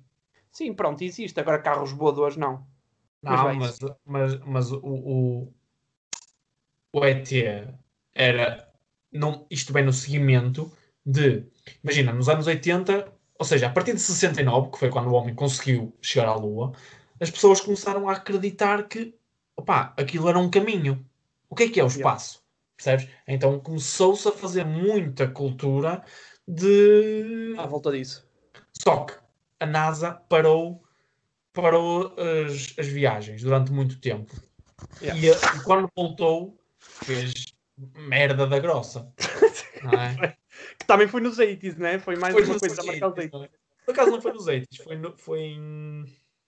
[0.52, 1.38] Sim, pronto, existe.
[1.38, 2.66] Agora carros voadores não.
[3.22, 3.56] Mas Não, vai.
[3.56, 5.54] mas, mas, mas o, o,
[6.92, 7.30] o ET
[8.14, 8.68] era.
[9.12, 10.72] Não, isto bem no seguimento
[11.04, 11.44] de
[11.82, 15.34] imagina, nos anos 80, ou seja, a partir de 69, que foi quando o homem
[15.34, 16.72] conseguiu chegar à Lua,
[17.20, 19.14] as pessoas começaram a acreditar que,
[19.56, 21.04] opá, aquilo era um caminho.
[21.48, 22.42] O que é que é o espaço?
[22.76, 23.08] Percebes?
[23.26, 26.02] Então começou-se a fazer muita cultura
[26.46, 27.54] de.
[27.58, 28.26] À volta disso.
[28.72, 29.14] Só que
[29.60, 30.82] a NASA parou,
[31.52, 34.34] parou as, as viagens durante muito tempo.
[35.02, 35.20] Yeah.
[35.20, 37.32] E, a- e quando voltou, fez
[37.96, 39.12] merda da grossa.
[39.82, 40.36] É?
[40.78, 41.98] Que também foi nos 80s, né?
[41.98, 43.32] Foi mais Foi uma coisa a marcar os 80s, 80s.
[43.32, 43.50] não é?
[43.86, 46.04] Por acaso não foi nos 80s, foi, no, foi em.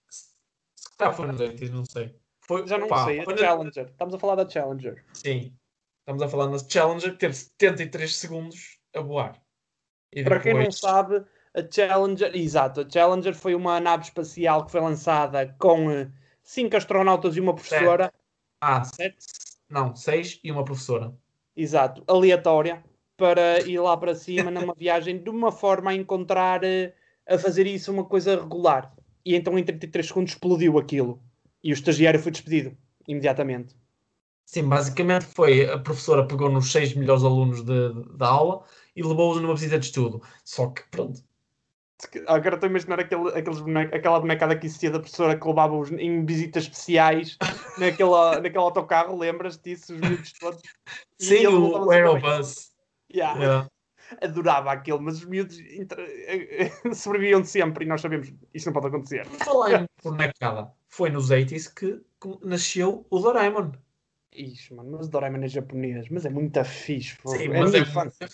[0.07, 2.15] Se calhar foi nos 80s, não sei.
[2.41, 3.85] Foi, Já não pá, sei, a foi na- Challenger.
[3.89, 5.03] Estamos a falar da Challenger.
[5.13, 5.57] Sim.
[6.01, 9.41] Estamos a falar na Challenger que teve 73 segundos a voar.
[10.11, 14.71] E Para quem não sabe, a Challenger, exato, a Challenger foi uma nave espacial que
[14.71, 16.11] foi lançada com eh,
[16.43, 18.11] cinco astronautas e uma professora,
[18.61, 19.17] Ah, sete,
[19.69, 21.15] não, seis e uma professora.
[21.55, 22.83] exato, aleatória,
[23.17, 26.93] para ir lá para cima numa viagem de uma forma a encontrar, eh,
[27.27, 28.93] a fazer isso uma coisa regular.
[29.25, 31.21] E então em 33 segundos explodiu aquilo.
[31.63, 33.75] E o estagiário foi despedido imediatamente.
[34.45, 39.01] Sim, basicamente foi a professora pegou nos seis melhores alunos de- de- da aula e
[39.03, 40.21] levou-os numa visita de estudo.
[40.43, 41.23] Só que, pronto,
[42.27, 45.91] Agora estou a imaginar aquele, aqueles boneca- aquela bonecada que existia da professora que levava-os
[45.91, 47.37] em visitas especiais
[47.77, 49.93] naquela, naquele autocarro, lembras disso?
[49.93, 50.61] Os miúdos todos.
[51.19, 52.71] Sim, o, levava Aerobus.
[53.13, 53.39] Yeah.
[53.39, 53.67] Yeah.
[54.21, 55.57] Adorava aquilo, mas os miúdos
[56.93, 59.27] sobreviviam sempre e nós sabemos isto não pode acontecer.
[59.27, 62.01] Por falar em bonecada, foi nos 80s que
[62.43, 63.71] nasceu o Doraemon.
[64.31, 67.17] Ixi, mano, mas o Doraemon é japonês, mas é muito fixe.
[67.25, 68.29] Sim, é mas minha é, infância.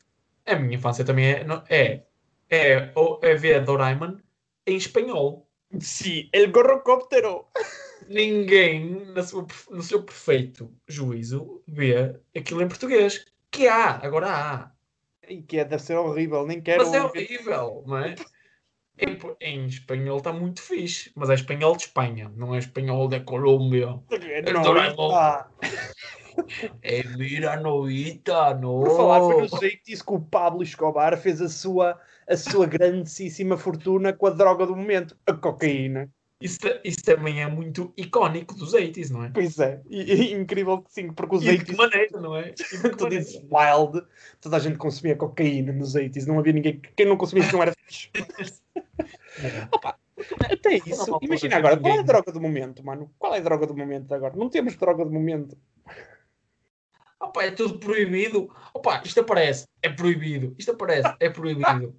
[0.46, 2.04] a minha infância também é, não- é,
[2.50, 4.18] é, é ver Doraemon
[4.66, 5.48] em espanhol.
[5.80, 7.46] Sim, el gorrocóptero.
[8.08, 13.26] Ninguém, na sua perfe- no seu perfeito juízo, vê aquilo em português.
[13.52, 14.72] Que há, agora há.
[15.28, 16.84] E que é, deve ser horrível, nem quero.
[16.84, 18.16] Mas é horrível, não é?
[18.98, 23.20] Em, em espanhol está muito fixe, mas é espanhol de Espanha, não é espanhol da
[23.20, 24.00] Colômbia.
[24.52, 25.12] Não, Doraemon.
[25.16, 25.48] ah,
[26.82, 28.80] É mira novita, não.
[28.82, 32.00] Por falar, foi no jeito disso que o Pablo Escobar fez a sua,
[32.30, 36.10] a sua grandíssima fortuna com a droga do momento, a cocaína.
[36.42, 39.30] Isso, isso também é muito icónico dos 80s, não é?
[39.34, 42.36] Pois é, e, e incrível que sim, porque os E de que 80s, maneira, não
[42.36, 42.52] é?
[42.52, 44.06] E de tu dizes wild,
[44.40, 47.64] toda a gente consumia cocaína nos 80s, não havia ninguém, quem não consumia isso não
[47.64, 48.10] era fixe.
[50.52, 53.12] Até isso, Não, imagina agora, qual é a droga do momento, mano?
[53.18, 54.36] Qual é a droga do momento agora?
[54.36, 55.58] Não temos droga do momento.
[57.20, 58.50] Opa, é tudo proibido.
[58.74, 60.56] Opa, isto aparece, é proibido.
[60.58, 61.96] Isto aparece, é proibido.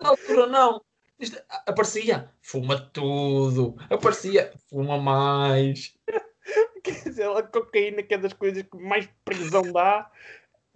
[0.00, 0.82] Na altura não.
[1.18, 3.74] Isto aparecia, fuma tudo.
[3.90, 5.94] Aparecia, fuma mais.
[6.84, 10.10] Quer dizer, a cocaína que é das coisas que mais prisão dá.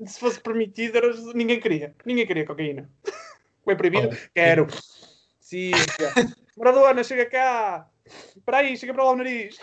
[0.06, 1.94] Se fosse permitido, era- ninguém queria.
[2.06, 2.90] Ninguém queria cocaína.
[3.64, 4.08] Foi proibido?
[4.12, 4.66] Oh, Quero.
[5.38, 6.12] Cíntia.
[6.56, 7.88] Maradona, chega cá.
[8.34, 9.58] Espera aí, chega para lá o nariz.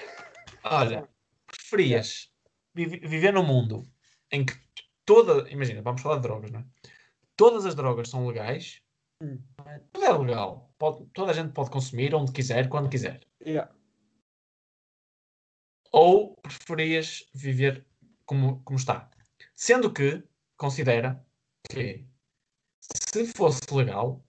[0.64, 1.08] Olha,
[1.48, 2.32] preferias
[2.74, 3.84] vive- viver num mundo
[4.32, 4.54] em que
[5.06, 5.50] toda.
[5.50, 6.66] Imagina, vamos falar de drogas, não é?
[7.36, 8.82] Todas as drogas são legais.
[9.22, 9.42] Hum.
[9.66, 9.80] é?
[9.92, 10.72] Tudo é legal.
[10.78, 13.22] Pode- toda a gente pode consumir onde quiser, quando quiser.
[13.46, 13.72] Yeah.
[15.92, 17.86] Ou preferias viver
[18.26, 19.10] como, como está?
[19.56, 20.24] Sendo que
[20.56, 21.26] considera
[21.70, 22.06] que
[22.82, 24.24] se fosse legal,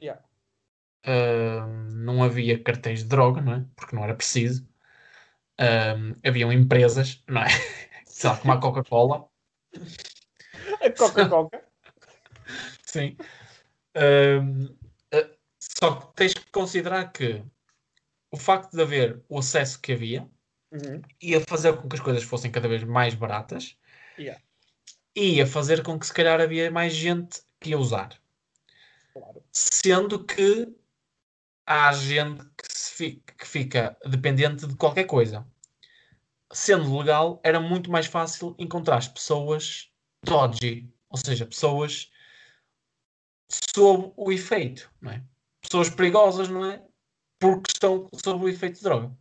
[0.00, 0.22] Yeah.
[1.06, 3.66] hum, não havia cartéis de droga, não é?
[3.76, 4.68] Porque não era preciso.
[5.60, 7.46] Hum, haviam empresas, não é?
[8.04, 9.28] Sabe, como a Coca-Cola.
[10.80, 11.48] A Coca-Cola.
[12.84, 13.16] Sim.
[15.60, 17.42] Só que tens que considerar que
[18.30, 20.28] o facto de haver o acesso que havia
[20.72, 21.02] Uhum.
[21.20, 23.76] ia fazer com que as coisas fossem cada vez mais baratas
[24.18, 24.42] Yeah.
[25.14, 28.18] e ia fazer com que se calhar havia mais gente que ia usar.
[29.12, 29.42] Claro.
[29.52, 30.74] Sendo que
[31.66, 35.46] há gente que, fica, que fica dependente de qualquer coisa.
[36.52, 39.90] Sendo legal, era muito mais fácil encontrar as pessoas
[40.24, 42.11] dodgy, ou seja, pessoas
[43.74, 45.22] sob o efeito, não é?
[45.60, 46.82] Pessoas perigosas, não é?
[47.38, 49.12] Porque estão sob o efeito de droga.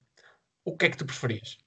[0.66, 1.58] O que é que tu preferias?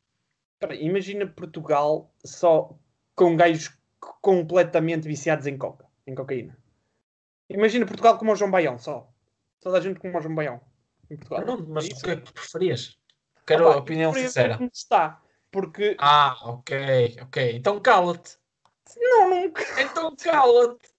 [0.80, 2.78] Imagina Portugal só
[3.14, 3.76] com gajos
[4.20, 6.56] completamente viciados em coca, em cocaína.
[7.50, 9.10] Imagina Portugal como o João Baião, só.
[9.60, 10.60] Toda a gente como o João Baião.
[11.10, 11.44] Em Portugal.
[11.44, 12.98] Não, mas É o que é que tu preferias?
[13.46, 14.56] Quero Opa, a opinião sincera.
[14.56, 15.20] como está.
[15.50, 15.96] Porque.
[15.98, 17.56] Ah, ok, ok.
[17.56, 18.38] Então cala-te.
[18.96, 19.52] Não, não.
[19.78, 20.93] Então cala-te.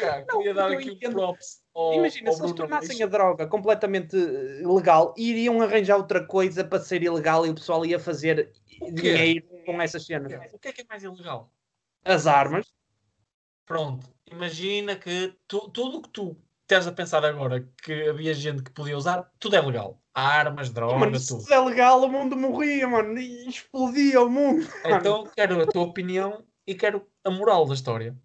[0.00, 1.12] Cara, Não, queria dar aqui entendo.
[1.14, 6.24] props ao, Imagina, ao se eles tornassem a droga completamente eh, legal, iriam arranjar outra
[6.26, 8.52] coisa para ser ilegal e o pessoal ia fazer
[8.92, 10.32] dinheiro com essas cenas.
[10.52, 11.52] O que é que é mais ilegal?
[12.04, 12.66] As armas.
[13.64, 18.62] Pronto, imagina que tu- tudo o que tu estás a pensar agora que havia gente
[18.62, 20.00] que podia usar, tudo é legal.
[20.14, 21.52] Armas, Mano, drogas, se tudo.
[21.52, 23.18] é legal, o mundo morria, mano.
[23.18, 24.66] E explodia o mundo.
[24.84, 24.96] mano.
[24.96, 28.16] Então quero a tua opinião e quero a moral da história.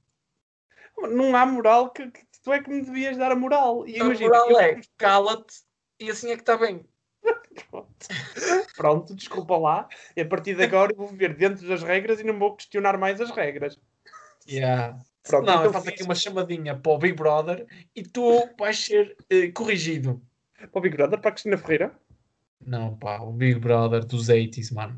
[1.07, 3.87] Não há moral que, que tu é que me devias dar a moral.
[3.87, 5.55] E A imagina, moral eu- é cala-te
[5.99, 6.85] e assim é que está bem.
[8.75, 9.87] Pronto, desculpa lá.
[10.15, 12.97] E a partir de agora eu vou viver dentro das regras e não vou questionar
[12.97, 13.79] mais as regras.
[14.49, 14.97] Yeah.
[15.23, 18.49] Pronto, não, então eu faço fiz- aqui uma chamadinha para o Big Brother e tu
[18.57, 20.19] vais ser eh, corrigido.
[20.57, 21.95] Para o Big Brother, para a Cristina Ferreira.
[22.65, 24.97] Não, pá, o Big Brother dos 80s, mano.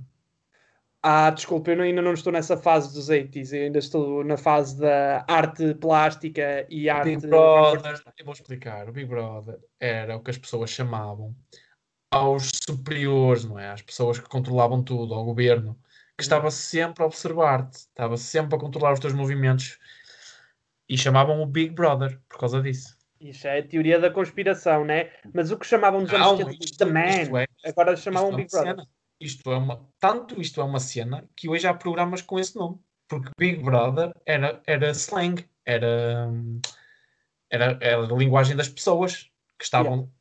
[1.05, 4.79] Ah, desculpa, eu ainda não estou nessa fase dos 80s, eu ainda estou na fase
[4.79, 7.17] da arte plástica e arte.
[7.17, 8.87] Big Brother, eu vou explicar.
[8.87, 11.35] O Big Brother era o que as pessoas chamavam
[12.09, 13.69] aos superiores, não é?
[13.69, 15.77] Às pessoas que controlavam tudo, ao governo,
[16.17, 19.77] que estava sempre a observar-te, estava sempre a controlar os teus movimentos
[20.87, 22.95] e chamavam o Big Brother por causa disso.
[23.19, 25.09] Isso é a teoria da conspiração, né?
[25.33, 28.49] Mas o que chamavam nos anos Não, 70 isto- The Man, agora chamavam é Big
[28.49, 28.75] Brother.
[28.75, 28.87] cena.
[29.23, 32.77] Isto é uma, tanto isto é uma cena que hoje há programas com esse nome.
[33.07, 36.29] Porque Big Brother era, era slang, era,
[37.49, 40.11] era, era a linguagem das pessoas que estavam.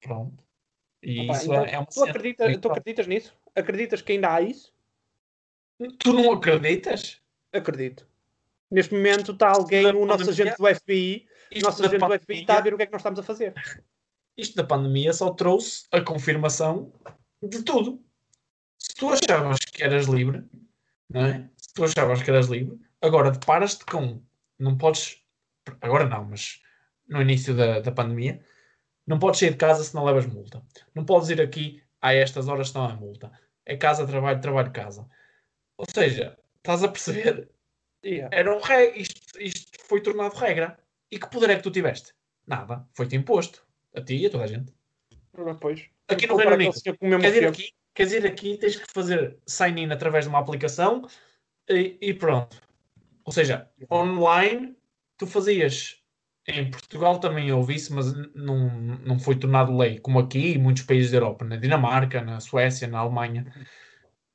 [0.00, 0.42] Pronto.
[1.02, 2.10] E Opa, isso então, é, uma tu, cena.
[2.10, 3.36] acredita, Big tu acreditas nisso?
[3.54, 4.72] Acreditas que ainda há isso?
[5.98, 7.20] Tu não acreditas?
[7.52, 8.08] Acredito.
[8.70, 12.06] Neste momento está alguém, o nosso pandemia, agente do FBI, o Isto nosso agente do
[12.06, 13.52] FBI pandemia, está a ver o que é que nós estamos a fazer.
[14.38, 16.92] isto da pandemia só trouxe a confirmação
[17.42, 18.04] de tudo.
[18.78, 20.44] Se tu achavas que eras livre,
[21.08, 21.50] não é?
[21.56, 24.22] Se tu achavas que eras livre, agora deparas-te com.
[24.58, 25.22] Não podes.
[25.80, 26.62] Agora não, mas
[27.08, 28.42] no início da, da pandemia,
[29.06, 30.62] não podes sair de casa se não levas multa.
[30.94, 33.30] Não podes ir aqui a estas horas se não há multa.
[33.66, 35.08] É casa, trabalho, trabalho, casa.
[35.76, 37.50] Ou seja, estás a perceber?
[38.04, 38.34] Yeah.
[38.34, 38.92] Era um re...
[38.96, 40.78] isto, isto foi tornado regra.
[41.10, 42.14] E que poder é que tu tiveste?
[42.46, 42.86] Nada.
[42.92, 43.66] Foi-te imposto.
[43.94, 44.72] A ti e a toda a gente.
[45.60, 45.88] Pois.
[46.10, 46.74] Aqui no Reino Unido.
[47.00, 47.52] mesmo Quer dizer, tempo.
[47.52, 51.06] aqui, quer dizer, aqui tens que fazer sign-in através de uma aplicação
[51.68, 52.60] e, e pronto.
[53.24, 54.76] Ou seja, online
[55.16, 55.98] tu fazias.
[56.48, 58.70] Em Portugal também houve isso, mas não,
[59.04, 62.88] não foi tornado lei, como aqui em muitos países da Europa, na Dinamarca, na Suécia,
[62.88, 63.52] na Alemanha.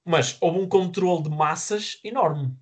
[0.06, 2.56] Mas houve um controle de massas enorme.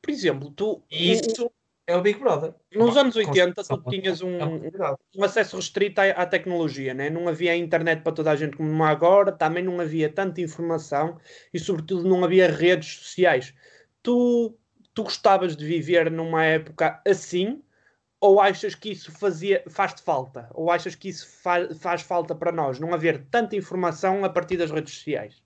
[0.00, 1.50] Por exemplo, tu, E isso
[1.90, 2.54] é o Big Brother.
[2.74, 4.96] nos anos 80, tu tinhas É um, verdade.
[5.16, 7.10] um acesso restrito à, à tecnologia, né?
[7.10, 11.18] não havia internet para toda a gente como há agora, também não havia tanta informação
[11.52, 13.54] e, sobretudo, não havia redes sociais.
[14.02, 14.56] Tu,
[14.94, 17.62] tu gostavas de viver numa época assim?
[18.20, 20.48] Ou achas que isso fazia, faz-te falta?
[20.52, 22.78] Ou achas que isso fa- faz falta para nós?
[22.78, 25.42] Não haver tanta informação a partir das redes sociais?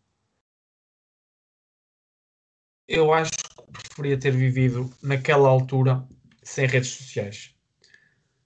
[2.87, 6.07] Eu acho que preferia ter vivido naquela altura
[6.45, 7.55] sem redes sociais.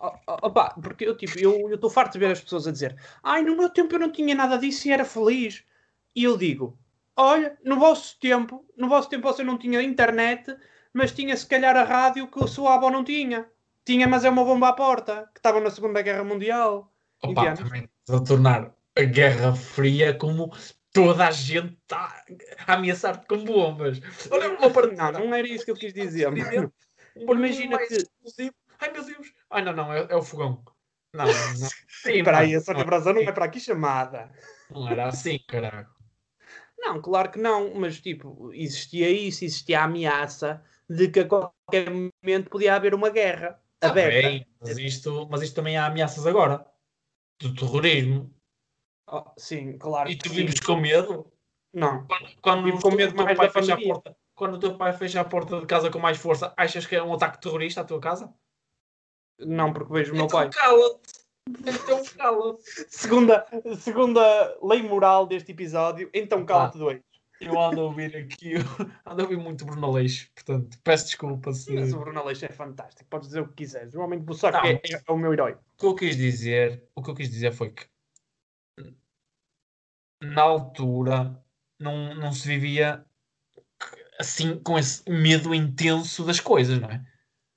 [0.00, 2.96] Oh, oh, opá, porque eu tipo, eu estou farto de ver as pessoas a dizer
[3.22, 5.64] ai, no meu tempo eu não tinha nada disso e era feliz.
[6.14, 6.78] E eu digo,
[7.16, 10.56] olha, no vosso tempo, no vosso tempo você não tinha internet,
[10.92, 13.46] mas tinha se calhar a rádio que a sua avó não tinha.
[13.84, 16.92] Tinha, mas é uma bomba à porta, que estava na Segunda Guerra Mundial.
[17.22, 20.52] Opa, também a tornar a Guerra Fria como
[20.92, 22.24] toda a gente está
[22.66, 24.00] a ameaçar-te com bombas.
[24.30, 25.12] Olha, uma.
[25.12, 26.28] Não, não era isso que eu quis dizer.
[27.26, 27.32] Mano.
[27.32, 28.52] Um Imagina que-.
[28.80, 29.32] Ai meu Deus!
[29.50, 30.62] Ai não, não, é, é o fogão.
[31.12, 31.32] Não, não.
[31.88, 34.30] Sim, Espera aí, não, a Sónia Brasa não é para aqui chamada.
[34.70, 35.88] não era assim, caralho.
[36.78, 41.90] Não, claro que não, mas tipo, existia isso, existia a ameaça de que a qualquer
[41.90, 44.28] momento podia haver uma guerra Tá aberta.
[44.28, 46.66] bem, mas isto, mas isto também há ameaças agora.
[47.40, 48.34] Do terrorismo.
[49.10, 50.10] Oh, sim, claro.
[50.10, 50.34] E tu sim.
[50.36, 51.32] vives com medo?
[51.72, 52.06] Não.
[52.06, 54.92] Quando, quando Vivo com medo mais pai da fecha a porta, quando o teu pai
[54.92, 57.84] fecha a porta de casa com mais força, achas que é um ataque terrorista à
[57.84, 58.32] tua casa?
[59.40, 60.50] Não, porque vejo o meu então pai.
[60.50, 61.12] cala-te.
[61.48, 62.62] Então cala-te.
[62.88, 63.46] Segunda,
[63.78, 67.00] segunda lei moral deste episódio, então cala-te dois.
[67.40, 68.54] Eu ando a ouvir aqui,
[69.06, 71.72] ando a ouvir muito Bruno Leix, portanto, peço desculpa se...
[71.72, 73.94] Mas o Bruno Aleixo é fantástico, podes dizer o que quiseres.
[73.94, 75.52] O homem de Bussac Não, é, mas- é o meu herói.
[75.52, 77.86] O que eu quis dizer, o que eu quis dizer foi que
[80.20, 81.40] na altura
[81.80, 83.06] não, não se vivia
[84.18, 87.04] assim com esse medo intenso das coisas, não é?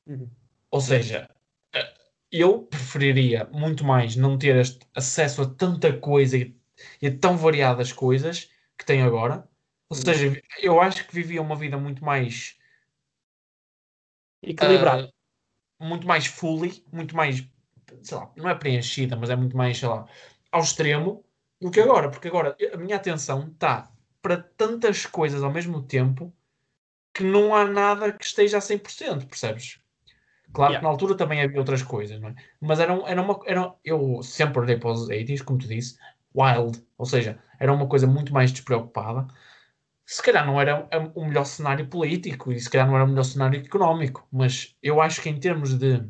[0.08, 0.30] Uhum.
[0.70, 1.30] Ou seja,
[1.74, 1.94] eh,
[2.32, 6.56] eu preferiria muito mais não ter este acesso a tanta coisa e,
[7.02, 9.48] e a tão variadas coisas que tenho agora.
[9.90, 10.04] Ou Uhum.
[10.04, 12.58] seja, eu acho que vivia uma vida muito mais
[14.42, 15.12] Equilibrado.
[15.80, 17.48] ah, muito mais fully, muito mais,
[18.04, 20.08] sei lá, não é preenchida, mas é muito mais, sei lá,
[20.52, 21.26] ao extremo
[21.60, 23.92] do que agora, porque agora a minha atenção está
[24.22, 26.34] para tantas coisas ao mesmo tempo
[27.14, 29.80] que não há nada que esteja a 100%, percebes?
[30.54, 30.80] Claro Yeah.
[30.80, 32.36] que na altura também havia outras coisas, não é?
[32.60, 33.40] Mas era, um- era uma.
[33.46, 35.98] Era, eu sempre olhei para os 80s, como tu disse,
[36.36, 36.84] wild.
[36.98, 39.28] Ou seja, era uma coisa muito mais despreocupada.
[40.06, 43.24] Se calhar não era o melhor cenário político e se calhar não era o melhor
[43.24, 46.04] cenário económico, mas eu acho que em termos de.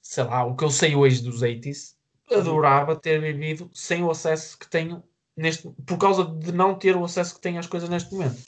[0.00, 1.94] Sei lá, o que eu sei hoje dos 80s,
[2.30, 5.02] adorava ter vivido sem o acesso que tenho
[5.36, 5.68] neste.
[5.86, 8.40] por causa de não ter o acesso que tenho às coisas neste momento.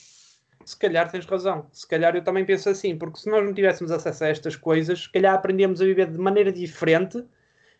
[0.65, 1.67] Se calhar tens razão.
[1.71, 5.03] Se calhar eu também penso assim, porque se nós não tivéssemos acesso a estas coisas,
[5.03, 7.23] se calhar aprendíamos a viver de maneira diferente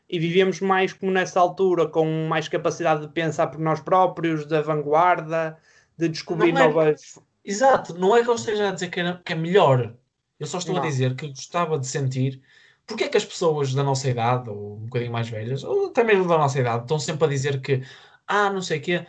[0.08, 4.62] e vivíamos mais como nessa altura, com mais capacidade de pensar por nós próprios, da
[4.62, 5.58] vanguarda,
[5.98, 7.20] de descobrir Não é- novas.
[7.44, 9.94] Exato, não é que eu esteja a dizer que, era- que é melhor.
[10.40, 10.82] Eu só estou Não.
[10.82, 12.42] a dizer que gostava de sentir
[12.88, 16.04] porque é que as pessoas da nossa idade, ou um bocadinho mais velhas, ou até
[16.04, 17.82] mesmo da nossa idade, estão sempre a dizer que,
[18.28, 19.06] ah, não sei o quê,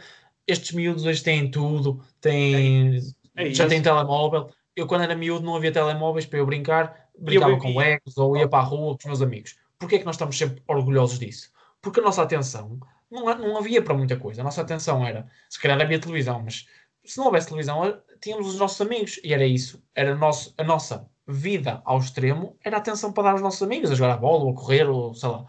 [0.47, 3.01] estes miúdos hoje têm tudo, têm,
[3.37, 4.51] É já têm telemóvel.
[4.74, 7.80] Eu, quando era miúdo, não havia telemóveis para eu brincar, brincava com vivia.
[7.80, 9.57] legos ou ia para a rua com os meus amigos.
[9.78, 11.51] Porquê é que nós estamos sempre orgulhosos disso?
[11.80, 12.78] Porque a nossa atenção
[13.11, 14.41] não, não havia para muita coisa.
[14.41, 16.66] A nossa atenção era, se calhar havia televisão, mas
[17.05, 19.82] se não houvesse televisão, eh, tínhamos os nossos amigos e era isso.
[19.95, 23.91] Era nosso, a nossa vida ao extremo, era a atenção para dar aos nossos amigos,
[23.91, 25.47] a jogar a bola, ou a correr, ou sei lá.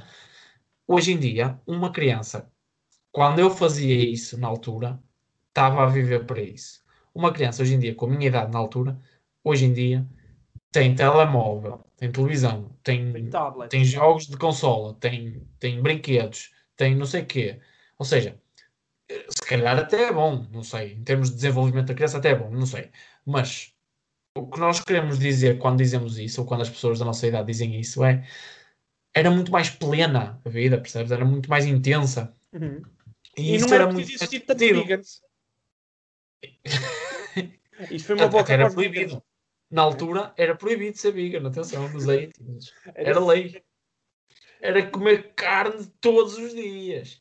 [0.88, 2.50] Hoje em dia, uma criança,
[3.12, 5.02] quando eu fazia isso na altura,
[5.50, 6.82] estava a viver para isso.
[7.18, 8.96] Uma criança hoje em dia, com a minha idade na altura,
[9.44, 10.06] hoje em dia,
[10.72, 13.72] tem telemóvel, tem televisão, tem, Tem tablet.
[13.72, 17.60] tem jogos de consola, tem, tem brinquedos, tem não sei quê.
[17.98, 18.40] Ou seja,
[19.10, 20.94] se calhar até é bom, não sei.
[20.94, 22.92] Em termos de desenvolvimento da criança, até é bom, não sei.
[23.26, 23.74] Mas
[24.38, 27.48] o que nós queremos dizer quando dizemos isso, ou quando as pessoas da nossa idade
[27.48, 28.24] dizem isso, é
[29.12, 31.12] era muito mais plena a vida, percebes?
[31.12, 32.32] Era muito mais intensa.
[32.54, 32.80] Uhum.
[33.36, 34.88] E, E, isso não era muito existir tantos divertido.
[34.88, 35.22] vegans.
[37.92, 39.24] Isto foi uma boa era proibido.
[39.70, 42.72] Na altura era proibido ser vegan, atenção, nos 80s.
[42.96, 43.62] Era lei.
[44.62, 47.20] Era comer carne todos os dias.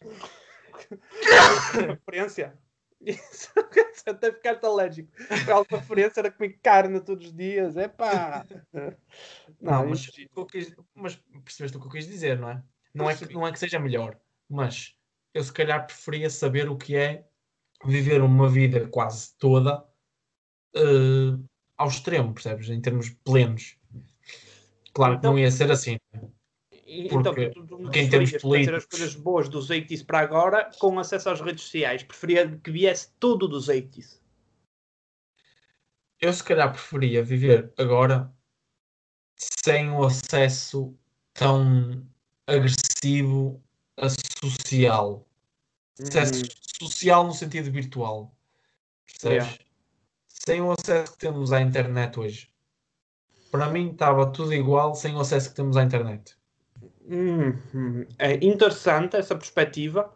[1.88, 2.56] referência.
[3.00, 3.50] Isso,
[4.06, 5.10] até ficar alérgico.
[5.28, 7.76] A referência era comer carne todos os dias.
[7.76, 8.46] É pá.
[9.60, 12.50] Não, mas, isto- o que eu quis- mas percebeste o que eu quis dizer, não
[12.50, 12.62] é?
[12.94, 14.94] Não é, que, não é que seja melhor, mas
[15.34, 17.26] eu se calhar preferia saber o que é
[17.84, 19.84] viver uma vida quase toda
[20.76, 21.38] eh,
[21.76, 22.68] ao extremo, percebes?
[22.68, 23.76] Em termos plenos.
[24.92, 25.96] Claro que Então- não ia ser assim.
[26.86, 29.70] E- Porque- então, tu, tu, tu porque em termos conhecer as políticos- coisas boas dos
[29.70, 32.02] 80s para agora com acesso às redes sociais.
[32.04, 34.20] Preferia que viesse tudo dos 80s.
[36.20, 38.32] Eu se calhar preferia viver agora
[39.36, 40.96] sem o acesso
[41.34, 42.06] tão
[42.46, 43.62] agressivo
[43.98, 45.26] a social.
[46.00, 46.44] Acesso
[46.80, 48.34] social no sentido virtual.
[49.06, 49.44] Percebes?
[49.46, 49.65] Yeah.
[50.46, 52.48] Sem o acesso que temos à internet hoje.
[53.50, 56.36] Para mim estava tudo igual sem o acesso que temos à internet.
[57.08, 58.06] Hum, hum.
[58.16, 60.12] É interessante essa perspectiva.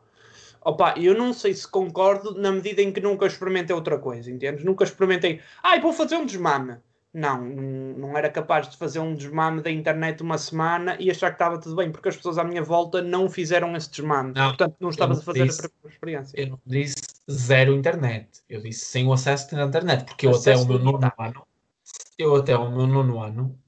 [0.63, 4.65] Opa, eu não sei se concordo na medida em que nunca experimentei outra coisa, entendes?
[4.65, 5.41] Nunca experimentei.
[5.65, 6.77] Ai, vou fazer um desmame.
[7.13, 11.35] Não, não era capaz de fazer um desmame da internet uma semana e achar que
[11.35, 14.33] estava tudo bem, porque as pessoas à minha volta não fizeram esse desmame.
[14.33, 15.67] Não, Portanto, não estavas não a fazer disse.
[15.85, 16.41] a experiência.
[16.41, 16.95] Eu não disse
[17.31, 18.43] zero internet.
[18.49, 20.05] Eu disse sem o acesso à internet.
[20.05, 21.47] Porque eu até o meu nono ano,
[22.19, 23.59] eu até o meu nono ano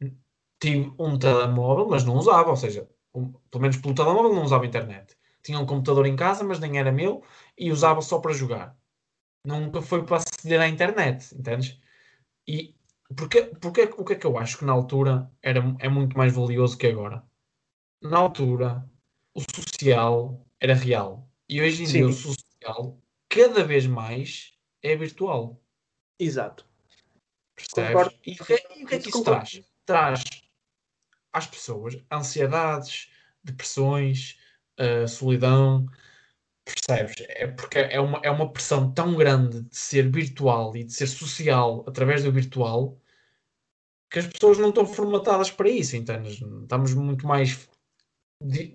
[0.60, 2.50] tive um telemóvel, mas não usava.
[2.50, 5.16] Ou seja, um- pelo menos pelo telemóvel não usava internet.
[5.42, 7.22] Tinha um computador em casa, mas nem era meu
[7.58, 8.76] e usava só para jogar.
[9.44, 11.80] Nunca foi para aceder à internet, entendes?
[12.46, 12.74] E
[13.14, 16.32] porque, porque, o que é que eu acho que na altura era, é muito mais
[16.32, 17.22] valioso que agora?
[18.00, 18.88] Na altura,
[19.34, 21.28] o social era real.
[21.48, 22.34] E hoje em dia, o Sim.
[22.34, 23.01] social,
[23.32, 24.52] cada vez mais,
[24.82, 25.58] é virtual.
[26.18, 26.66] Exato.
[27.56, 28.18] Percebes?
[28.26, 29.40] E o que, é- e o que é que isso Concordo.
[29.40, 29.64] traz?
[29.86, 30.24] Traz
[31.32, 33.10] às pessoas ansiedades,
[33.42, 34.38] depressões,
[34.78, 35.86] uh, solidão.
[36.64, 37.14] Percebes?
[37.28, 41.06] É porque é uma, é uma pressão tão grande de ser virtual e de ser
[41.06, 42.98] social através do virtual
[44.10, 46.34] que as pessoas não estão formatadas para isso, entendes?
[46.62, 47.66] Estamos muito mais
[48.42, 48.74] de,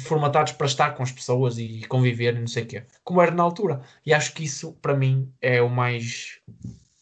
[0.00, 3.30] formatados para estar com as pessoas e conviver e não sei o quê, como era
[3.30, 3.80] na altura.
[4.04, 6.40] E acho que isso, para mim, é o mais,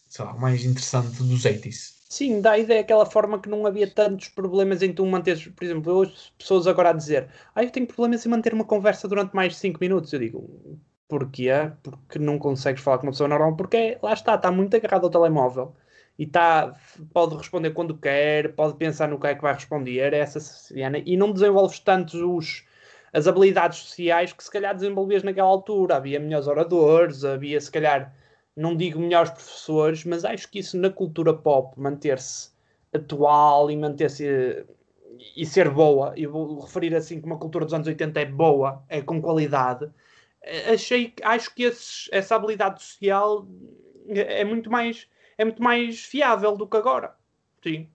[0.08, 1.96] sei lá, o mais interessante dos 80s.
[2.08, 5.64] Sim, dá a ideia aquela forma que não havia tantos problemas em tu manteres, por
[5.64, 9.08] exemplo, eu ouço pessoas agora a dizer, ah, eu tenho problemas em manter uma conversa
[9.08, 10.12] durante mais de 5 minutos.
[10.12, 10.78] Eu digo,
[11.08, 11.50] porquê?
[11.82, 15.10] Porque não consegues falar com uma pessoa normal, porque lá está, está muito agarrado ao
[15.10, 15.74] telemóvel
[16.18, 16.74] e está,
[17.12, 20.98] pode responder quando quer, pode pensar no que é que vai responder, é essa cena,
[20.98, 22.64] e não desenvolves tantos os,
[23.12, 25.96] as habilidades sociais que se calhar desenvolvias naquela altura.
[25.96, 28.14] Havia melhores oradores, havia se calhar
[28.56, 32.50] não digo melhores professores, mas acho que isso na cultura pop, manter-se
[32.94, 34.64] atual e manter-se
[35.36, 38.82] e ser boa, e vou referir assim como a cultura dos anos 80 é boa,
[38.88, 39.90] é com qualidade,
[40.72, 41.70] achei, acho que
[42.12, 43.46] essa habilidade social
[44.08, 45.08] é muito mais
[45.38, 47.16] é muito mais fiável do que agora.
[47.62, 47.88] Sim.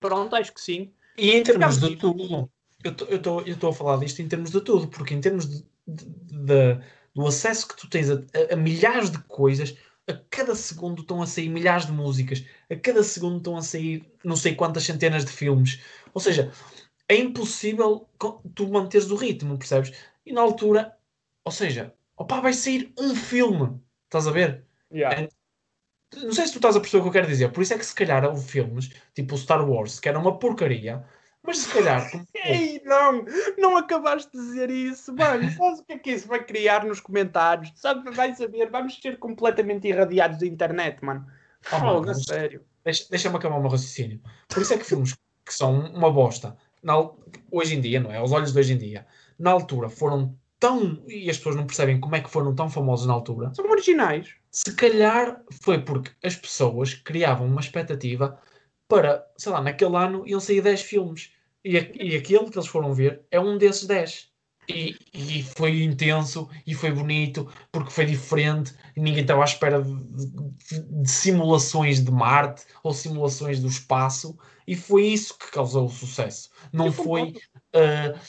[0.00, 0.92] Pronto, acho que sim.
[1.16, 2.50] E em termos de tudo,
[2.84, 6.80] eu estou a falar disto em termos de tudo, porque em termos de, de- de-
[7.14, 9.76] do acesso que tu tens a, a- a milhares de coisas,
[10.06, 14.10] a cada segundo estão a sair milhares de músicas, a cada segundo estão a sair
[14.24, 15.80] não sei quantas centenas de filmes.
[16.14, 16.52] Ou seja,
[17.08, 18.08] é impossível
[18.54, 19.92] tu manteres o ritmo, percebes?
[20.24, 20.96] E na altura,
[21.44, 24.64] ou seja, opá, vai sair um filme, estás a ver?
[24.92, 25.28] Yeah.
[26.16, 27.52] Não sei se tu estás a perceber o que eu quero dizer.
[27.52, 30.38] Por isso é que se calhar houve filmes, tipo o Star Wars, que era uma
[30.38, 31.04] porcaria,
[31.42, 32.08] mas se calhar.
[32.10, 33.24] como- Ei, não,
[33.58, 35.42] não acabaste de dizer isso, mano.
[35.52, 37.72] Sabes o que é que isso vai criar nos comentários?
[37.76, 41.26] Sabe, vai saber, vamos ser completamente irradiados da internet, mano.
[41.72, 42.64] Oh, Fogo, sério.
[42.84, 44.20] Deixa- Deixa-me acabar o meu raciocínio.
[44.48, 46.94] Por isso é que filmes que são uma bosta, na
[47.50, 48.16] hoje em dia, não é?
[48.18, 49.06] Aos olhos de hoje em dia,
[49.38, 51.02] na altura foram tão.
[51.08, 53.52] E as pessoas não percebem como é que foram tão famosos na altura.
[53.54, 54.28] São originais.
[54.50, 58.38] Se calhar foi porque as pessoas criavam uma expectativa
[58.88, 61.32] para, sei lá, naquele ano iam sair 10 filmes.
[61.64, 64.28] E, e aquele que eles foram ver é um desses 10.
[64.70, 69.80] E, e foi intenso e foi bonito porque foi diferente e ninguém estava à espera
[69.82, 74.36] de, de- de simulações de Marte ou simulações do espaço
[74.66, 76.50] e foi isso que causou o sucesso.
[76.70, 77.32] Não foi
[77.72, 78.20] concordo.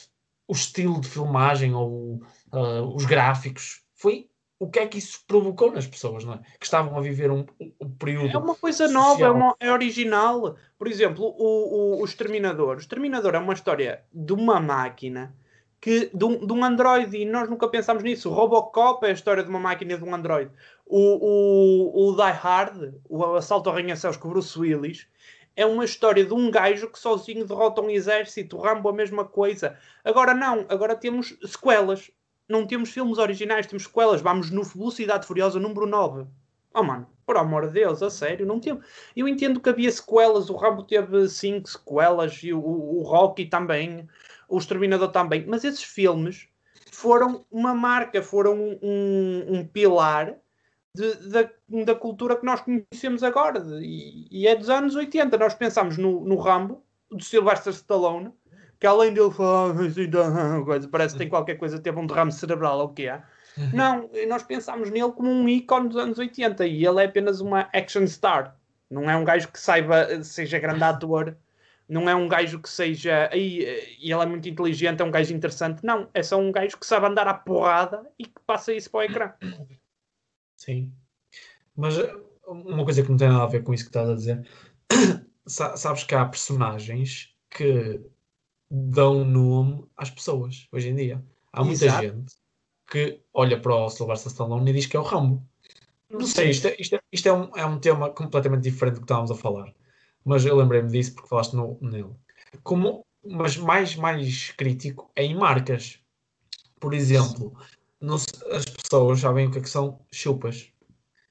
[0.49, 4.27] O estilo de filmagem ou ah, os gráficos, foi
[4.57, 6.39] o que é que isso provocou nas pessoas, não é?
[6.59, 7.45] Que estavam a viver um,
[7.79, 8.35] um período.
[8.35, 9.35] É uma coisa nova, é, social.
[9.35, 10.57] uma- é original.
[10.77, 12.75] Por exemplo, o, o, o Exterminador.
[12.75, 15.33] O Exterminador é uma história de uma máquina,
[15.79, 18.29] que, de, um, de um androide, e nós nunca pensámos nisso.
[18.29, 20.51] O Robocop é a história de uma máquina de um androide.
[20.85, 25.07] O, o, o Die Hard, o Assalto ao Arranha-Céus com o Bruce Willis,
[25.55, 28.57] é uma história de um gajo que sozinho derrota um exército.
[28.57, 29.77] Rambo a mesma coisa.
[30.03, 32.09] Agora não, agora temos sequelas.
[32.47, 34.21] Não temos filmes originais, temos sequelas.
[34.21, 36.25] Vamos no Velocidade Furiosa número 9.
[36.73, 38.85] Oh mano, por amor de Deus, a sério, não temos.
[39.15, 44.07] Eu entendo que havia sequelas, o Rambo teve cinco sequelas e o, o Rocky também,
[44.47, 46.47] o Exterminador também, mas esses filmes
[46.91, 50.35] foram uma marca, foram um, um- um pilar
[50.95, 51.49] de- da,
[51.85, 55.37] da cultura que nós conhecemos agora de- e, é dos anos 80.
[55.37, 58.31] Nós pensamos no, no Rambo, do Sylvester Stallone,
[58.79, 59.73] que além dele falar
[60.63, 63.21] coisa, parece que tem qualquer coisa, teve um derrame cerebral ou o que é.
[63.73, 67.67] Não, nós pensámos nele como um ícone dos anos 80 e ele é apenas uma
[67.73, 68.55] action star.
[68.89, 71.35] Não é um gajo que saiba, seja grande ator,
[71.87, 73.29] não é um gajo que seja.
[73.35, 73.59] E
[74.01, 75.83] ele é muito inteligente, é um gajo interessante.
[75.83, 78.99] Não, é só um gajo que sabe andar à porrada e que passa isso para
[78.99, 79.33] o ecrã.
[80.59, 80.93] Sim.
[81.75, 84.15] Mas uh, uma coisa que não tem nada a ver com isso que estás a
[84.15, 84.47] dizer,
[85.47, 88.01] sa- sabes que há personagens que
[88.69, 91.23] dão nome às pessoas hoje em dia.
[91.53, 92.03] Há muita Exato.
[92.03, 92.35] gente
[92.91, 95.47] que olha para o Sylvester Stallone e diz que é o Rambo.
[96.09, 98.99] Não sei, isto, é, isto, é, isto é, um, é um tema completamente diferente do
[99.01, 99.73] que estávamos a falar.
[100.25, 102.13] Mas eu lembrei-me disso porque falaste no, nele.
[102.63, 105.99] Como, mas mais, mais crítico é em marcas.
[106.79, 107.55] Por exemplo,
[108.01, 110.71] não as pessoas sabem o que é que são chupas.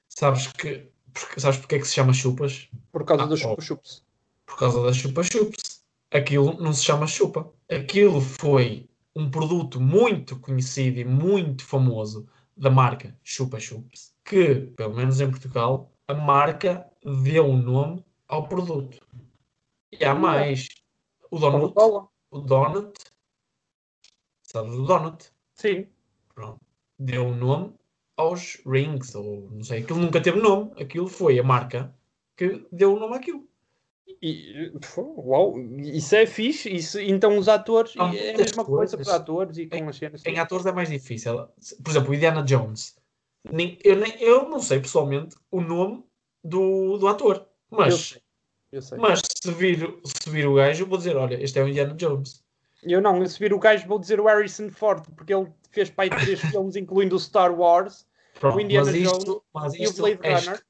[0.07, 2.69] Sabes que porque- sabes porque é que se chama chupas?
[2.91, 3.59] Por causa Ah, dos ó.
[3.59, 4.03] chups.
[4.45, 5.83] Por causa da chupa chups.
[6.11, 7.51] Aquilo não se chama chupa.
[7.69, 14.95] Aquilo foi um produto muito conhecido e muito famoso da marca Chupa Chups, que, pelo
[14.95, 16.85] menos em Portugal, a marca
[17.23, 18.99] deu um nome ao produto.
[19.91, 20.67] E há mais.
[21.31, 21.73] O Donut,
[22.31, 22.93] o Donut,
[24.43, 25.31] sabes o Donut?
[25.53, 25.87] Sim.
[26.39, 26.61] Pronto.
[26.97, 27.73] Deu um nome
[28.15, 31.93] aos rings, ou não sei, aquilo nunca teve nome, aquilo foi a marca
[32.37, 33.45] que deu o nome àquilo.
[34.21, 34.71] E,
[35.17, 36.73] uau, isso é fixe.
[36.73, 39.21] Isso, então os atores, Há é a mesma coisa com os coisas.
[39.21, 40.25] atores e com as cenas.
[40.25, 41.45] Em atores é mais difícil.
[41.83, 42.97] Por exemplo, Indiana Jones.
[43.51, 46.03] Nem- eu, nem, eu não sei pessoalmente o nome
[46.43, 48.21] do, do ator, Eu mas, sei.
[48.71, 48.97] Eu sei.
[48.97, 51.93] mas se, vir, se vir o gajo, eu vou dizer: olha, este é o Indiana
[51.93, 52.43] Jones.
[52.83, 56.05] Eu não, se vir o gajo, vou dizer o Harrison Ford, porque ele fez para
[56.05, 58.07] aí três filmes, incluindo o Star Wars
[58.39, 60.63] Pronto, O Indiana mas isto, Jones mas e o Blade és, Runner.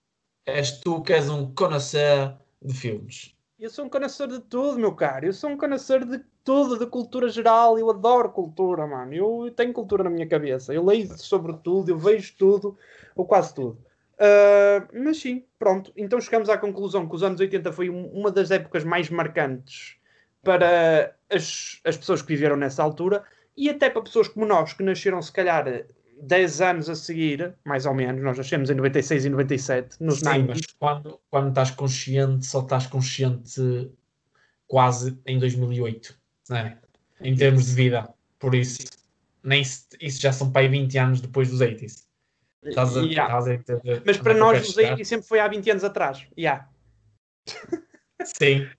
[0.45, 3.36] és tu que és um connoisseur de filmes.
[3.60, 5.26] Eu sou um conhecedor de tudo, meu caro.
[5.26, 7.78] Eu sou um conhecedor de tudo, de cultura geral.
[7.78, 9.14] Eu adoro cultura, mano.
[9.14, 10.74] Eu tenho cultura na minha cabeça.
[10.74, 12.78] Eu leio sobre tudo, eu vejo tudo,
[13.16, 13.78] ou quase tudo.
[14.18, 15.91] Ah, mas sim, pronto.
[15.95, 19.97] Então chegamos à conclusão que os anos 80 foi um- uma das épocas mais marcantes
[20.43, 23.23] para as, as pessoas que viveram nessa altura
[23.55, 25.85] e até para pessoas como nós, que nasceram se calhar
[26.21, 30.25] 10 anos a seguir, mais ou menos, nós nascemos em 96 e 97, nos Sim,
[30.25, 33.91] 90 mas quando, quando estás consciente, só estás consciente
[34.67, 36.17] quase em 2008,
[36.49, 36.77] né?
[37.21, 38.13] em termos de vida.
[38.37, 38.79] Por isso,
[39.43, 42.07] nem se- isso já são para aí 20 anos depois dos 80s.
[42.63, 43.39] Estás a, Yeah.
[43.39, 44.91] estás a Mas para nós, os chegar?
[44.91, 46.25] 80 sempre foi há 20 anos atrás.
[46.37, 46.69] Yeah.
[48.23, 48.69] Sim.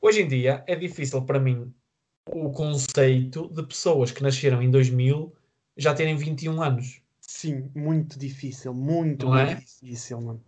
[0.00, 1.72] Hoje em dia é difícil para mim
[2.26, 5.32] o conceito de pessoas que nasceram em 2000
[5.76, 7.02] já terem 21 anos.
[7.20, 9.54] Sim, muito difícil, muito, Não muito é?
[9.54, 10.42] difícil, mano.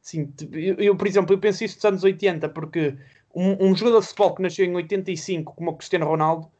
[0.00, 2.96] Sim, eu, eu, por exemplo, eu penso isso dos anos 80, porque
[3.34, 6.50] um, um jogador de futebol que nasceu em 85, como o Cristiano Ronaldo,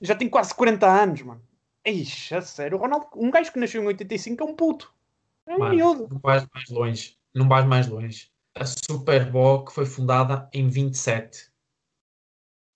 [0.00, 1.42] já tem quase 40 anos, mano.
[1.84, 4.92] Ixi, a sério, o Ronaldo, um gajo que nasceu em 85 é um puto.
[5.46, 6.08] É um Mano, miúdo.
[6.10, 7.16] não vais mais longe.
[7.34, 8.30] Não vais mais longe.
[8.54, 11.49] A Superboc foi fundada em 27.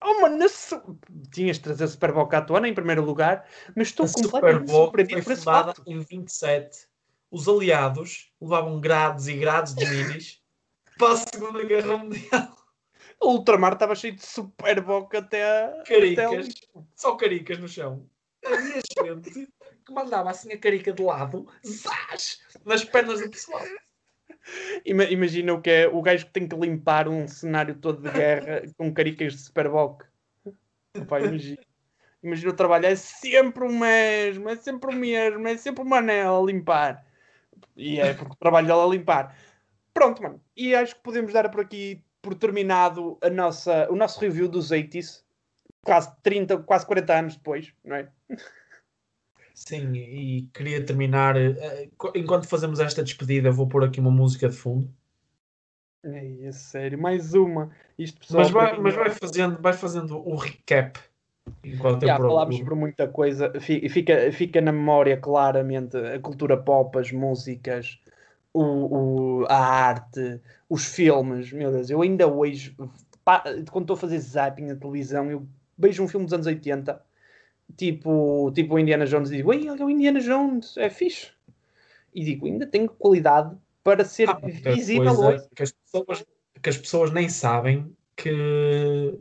[0.07, 0.99] Oh, mano, su-
[1.33, 5.23] tinhas de trazer Super Bowl à tona em primeiro lugar, mas estou A completamente surpreendido
[5.25, 5.83] por esse facto.
[5.87, 6.87] em 27.
[7.31, 10.43] Os aliados levavam grados e grados de minis
[10.99, 12.55] para a Segunda Guerra Mundial.
[13.21, 15.67] O Ultramar estava cheio de Super Bowl até a.
[15.81, 16.27] até Caricas.
[16.33, 16.55] ali.
[16.95, 18.07] Só caricas no chão.
[18.45, 18.83] Havia
[19.23, 19.49] gente
[19.87, 23.63] que mandava assim a carica de lado, zás, nas pernas do pessoal.
[24.85, 28.11] Ima- Imagina o que é o gajo que tem que limpar um cenário todo de
[28.11, 30.03] guerra com caricas de Superboc.
[30.95, 31.63] Imagina.
[32.23, 36.43] Imagina o trabalho, é sempre o mesmo, é sempre o mesmo, é sempre o Manel
[36.43, 37.05] a limpar.
[37.77, 39.37] E é porque o trabalho dele é limpar.
[39.93, 40.41] Pronto, mano.
[40.57, 44.71] E acho que podemos dar por aqui, por terminado, a nossa, o nosso review dos
[44.71, 45.23] 80s.
[45.85, 48.09] Quase 30, quase 40 anos depois, não é?
[49.55, 51.37] Sim, e queria terminar.
[51.37, 54.93] eh, Enquanto fazemos esta despedida, vou pôr aqui uma música de fundo.
[56.03, 57.71] É sério, mais uma.
[57.99, 61.01] Isto, pessoal, Mas vai, mas vai, fazendo, vai fazendo o recap.
[61.65, 66.99] Enquanto Já falámos sobre muita coisa, Fi- fica, fica na memória claramente a cultura pop,
[66.99, 67.99] as músicas,
[68.53, 71.51] o, o- a arte, os filmes.
[71.53, 72.77] Meu Deus, eu ainda hoje,
[73.25, 75.47] pá, quando estou a fazer zapping na televisão, eu
[75.79, 77.01] vejo um filme dos anos 80,
[77.77, 81.31] tipo, tipo o Indiana Jones, e digo, Ei, olha o Indiana Jones, é fixe.
[82.15, 85.49] E digo, ainda tenho qualidade para ser muita visível coisa hoje.
[85.55, 86.25] que as, pessoas,
[86.63, 89.19] que as pessoas nem sabem que,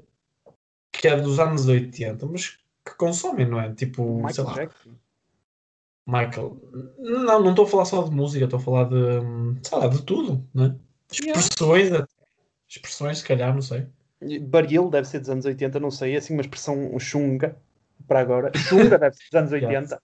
[0.91, 3.73] que é dos anos 80, mas que consomem, não é?
[3.73, 4.89] Tipo, sei Michael lá, Jackson.
[6.05, 6.61] Michael.
[6.99, 10.01] Não, não estou a falar só de música, estou a falar de, sei lá, de
[10.03, 10.75] tudo, né?
[11.13, 11.39] Yeah.
[11.39, 12.13] Expressões, até.
[12.67, 13.87] expressões, se calhar, não sei.
[14.41, 17.57] Baril deve ser dos anos 80, não sei, assim uma expressão chunga
[18.07, 18.51] para agora.
[18.57, 20.01] Chunga deve ser dos anos 80.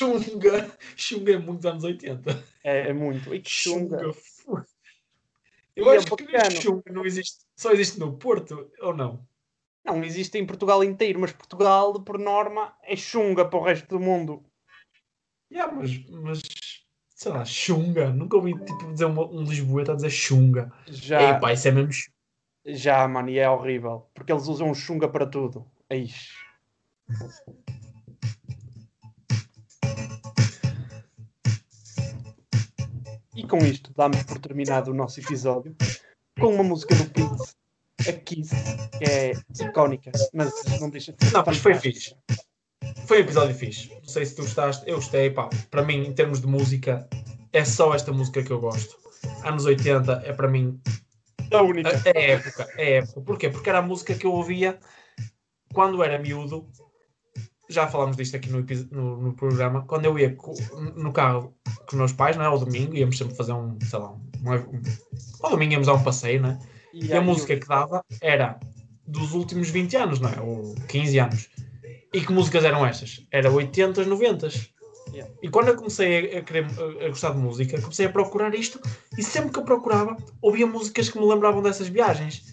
[0.00, 2.44] Xunga, Xunga é muito dos anos 80.
[2.64, 3.34] É, é muito.
[3.34, 3.98] E que chunga.
[3.98, 4.12] Xunga.
[4.12, 4.64] fu-
[5.76, 6.50] E Eu é acho que bacana.
[6.50, 9.26] Xunga não existe, só existe no Porto, ou não?
[9.84, 13.98] Não existe em Portugal inteiro, mas Portugal, por norma, é chunga para o resto do
[14.00, 14.44] mundo.
[15.52, 16.40] Yeah, mas, mas,
[17.08, 18.10] sei lá, Xunga.
[18.10, 20.72] Nunca ouvi tipo, dizer uma, um Lisboeta a dizer Xunga.
[20.86, 21.90] Já, Ei, pá, isso é mesmo.
[22.64, 24.08] já, mano, e é horrível.
[24.14, 25.66] Porque eles usam chunga para tudo.
[25.90, 26.30] Eixe.
[33.34, 35.74] E com isto, damos por terminado o nosso episódio
[36.38, 38.54] com uma música do Pete, a Kiss,
[38.98, 39.32] que é
[39.66, 41.32] icónica, mas não deixa de ser.
[41.32, 42.14] Não, mas foi fixe.
[43.06, 43.88] Foi um episódio fixe.
[43.90, 45.30] Não sei se tu gostaste, eu gostei.
[45.30, 47.08] Pá, para mim, em termos de música,
[47.52, 48.96] é só esta música que eu gosto.
[49.44, 50.80] Anos 80 é para mim
[51.52, 51.90] A única.
[52.04, 53.20] É época, é época.
[53.20, 53.48] Porquê?
[53.50, 54.78] Porque era a música que eu ouvia
[55.72, 56.68] quando era miúdo.
[57.68, 59.84] Já falámos disto aqui no, no, no programa.
[59.86, 60.36] Quando eu ia
[60.96, 61.54] no carro
[61.88, 62.48] com meus pais, não é?
[62.48, 64.82] Ao domingo, íamos sempre fazer um, sei lá, um, um,
[65.42, 66.58] ao domingo íamos dar um passeio, não é?
[66.92, 68.60] E a música que dava era
[69.06, 70.40] dos últimos 20 anos, não é?
[70.40, 71.48] Ou 15 anos.
[72.12, 73.26] E que músicas eram estas?
[73.30, 74.70] Era 80s, 90s.
[75.12, 75.32] Yeah.
[75.42, 78.54] E quando eu comecei a, a querer a, a gostar de música, comecei a procurar
[78.54, 78.80] isto
[79.16, 82.52] e sempre que eu procurava, ouvia músicas que me lembravam dessas viagens.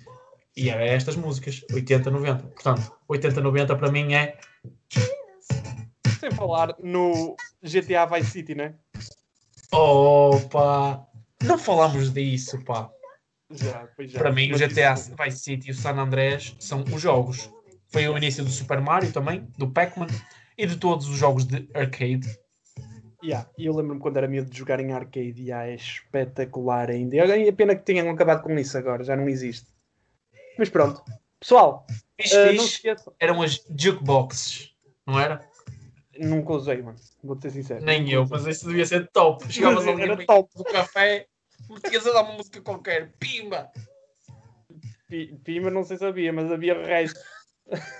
[0.56, 2.44] E eram estas músicas, 80, 90.
[2.44, 4.38] Portanto, 80, 90 para mim é.
[6.20, 8.76] Sem falar no GTA Vice City, né?
[9.72, 11.08] Opa!
[11.44, 12.90] Não falámos disso, pá.
[13.52, 14.20] Já, já.
[14.20, 17.50] Para mim, o GTA isso- Vice City e o San Andreas são os jogos.
[17.88, 20.08] Foi o início do Super Mario também, do Pac-Man
[20.58, 22.28] e de todos os jogos de arcade.
[23.24, 25.42] Yeah, eu lembro-me quando era miúdo de jogar em arcade.
[25.42, 27.16] Yeah, é espetacular ainda.
[27.16, 29.68] E a pena que tenham acabado com isso agora, já não existe.
[30.58, 31.04] Mas pronto.
[31.40, 31.86] Pessoal,
[32.20, 32.82] Fixe, se fixe,
[33.20, 34.74] eram as jukeboxes,
[35.10, 35.42] não era?
[36.18, 36.98] Nunca usei, mano.
[37.24, 37.84] Vou ser sincero.
[37.86, 39.44] Nem eu, mas isso devia ser top.
[39.52, 40.50] Chegavas ali Era top.
[40.56, 41.26] do café,
[41.70, 43.70] metias a dar uma música qualquer, pimba!
[45.08, 47.20] Pi- Pima não sei se havia, mas havia resto.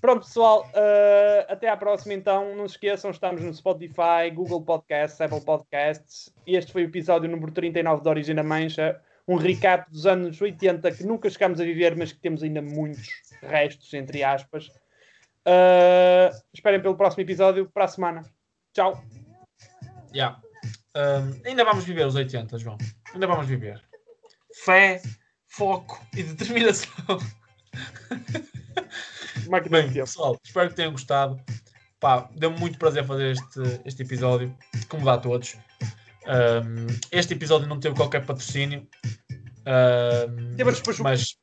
[0.00, 2.56] Pronto, pessoal, uh, até à próxima então.
[2.56, 6.32] Não se esqueçam, estamos no Spotify, Google Podcasts, Apple Podcasts.
[6.44, 9.00] Este foi o episódio número 39 da Origem da Mancha.
[9.28, 13.06] Um recap dos anos 80 que nunca chegámos a viver, mas que temos ainda muitos
[13.42, 14.68] restos, entre aspas.
[15.46, 18.22] Uh, esperem pelo próximo episódio para a semana.
[18.74, 19.04] Tchau.
[20.14, 20.40] Yeah.
[20.96, 22.78] Um, ainda vamos viver os 80, João.
[23.12, 23.82] Ainda vamos viver.
[24.64, 25.02] Fé,
[25.48, 26.92] foco e determinação.
[29.70, 31.40] Bem, pessoal, espero que tenham gostado.
[31.98, 34.56] Pá, deu-me muito prazer fazer este, este episódio,
[34.88, 35.56] como dá a todos.
[36.26, 38.86] Um, este episódio não teve qualquer patrocínio.
[39.66, 41.36] Um, mas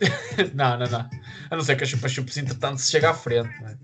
[0.54, 1.10] não, não, não.
[1.50, 3.50] A não ser que a chupa-chupas entretanto se chega à frente.
[3.60, 3.76] não é?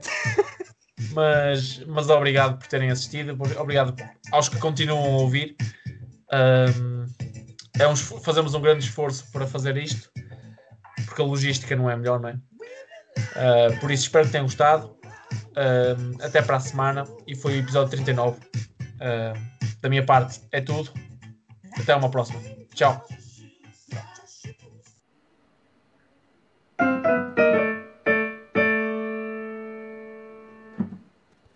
[1.12, 3.36] mas, mas obrigado por terem assistido.
[3.58, 3.94] Obrigado
[4.32, 5.56] aos que continuam a ouvir.
[6.32, 7.06] Um,
[7.78, 10.10] é um fazemos um grande esforço para fazer isto,
[11.06, 12.34] porque a logística não é melhor, não é?
[12.34, 14.96] Uh, por isso espero que tenham gostado.
[15.56, 17.04] Um, até para a semana.
[17.26, 18.38] E foi o episódio 39.
[18.38, 20.92] Uh, da minha parte é tudo.
[21.78, 22.40] Até uma próxima.
[22.74, 23.04] Tchau.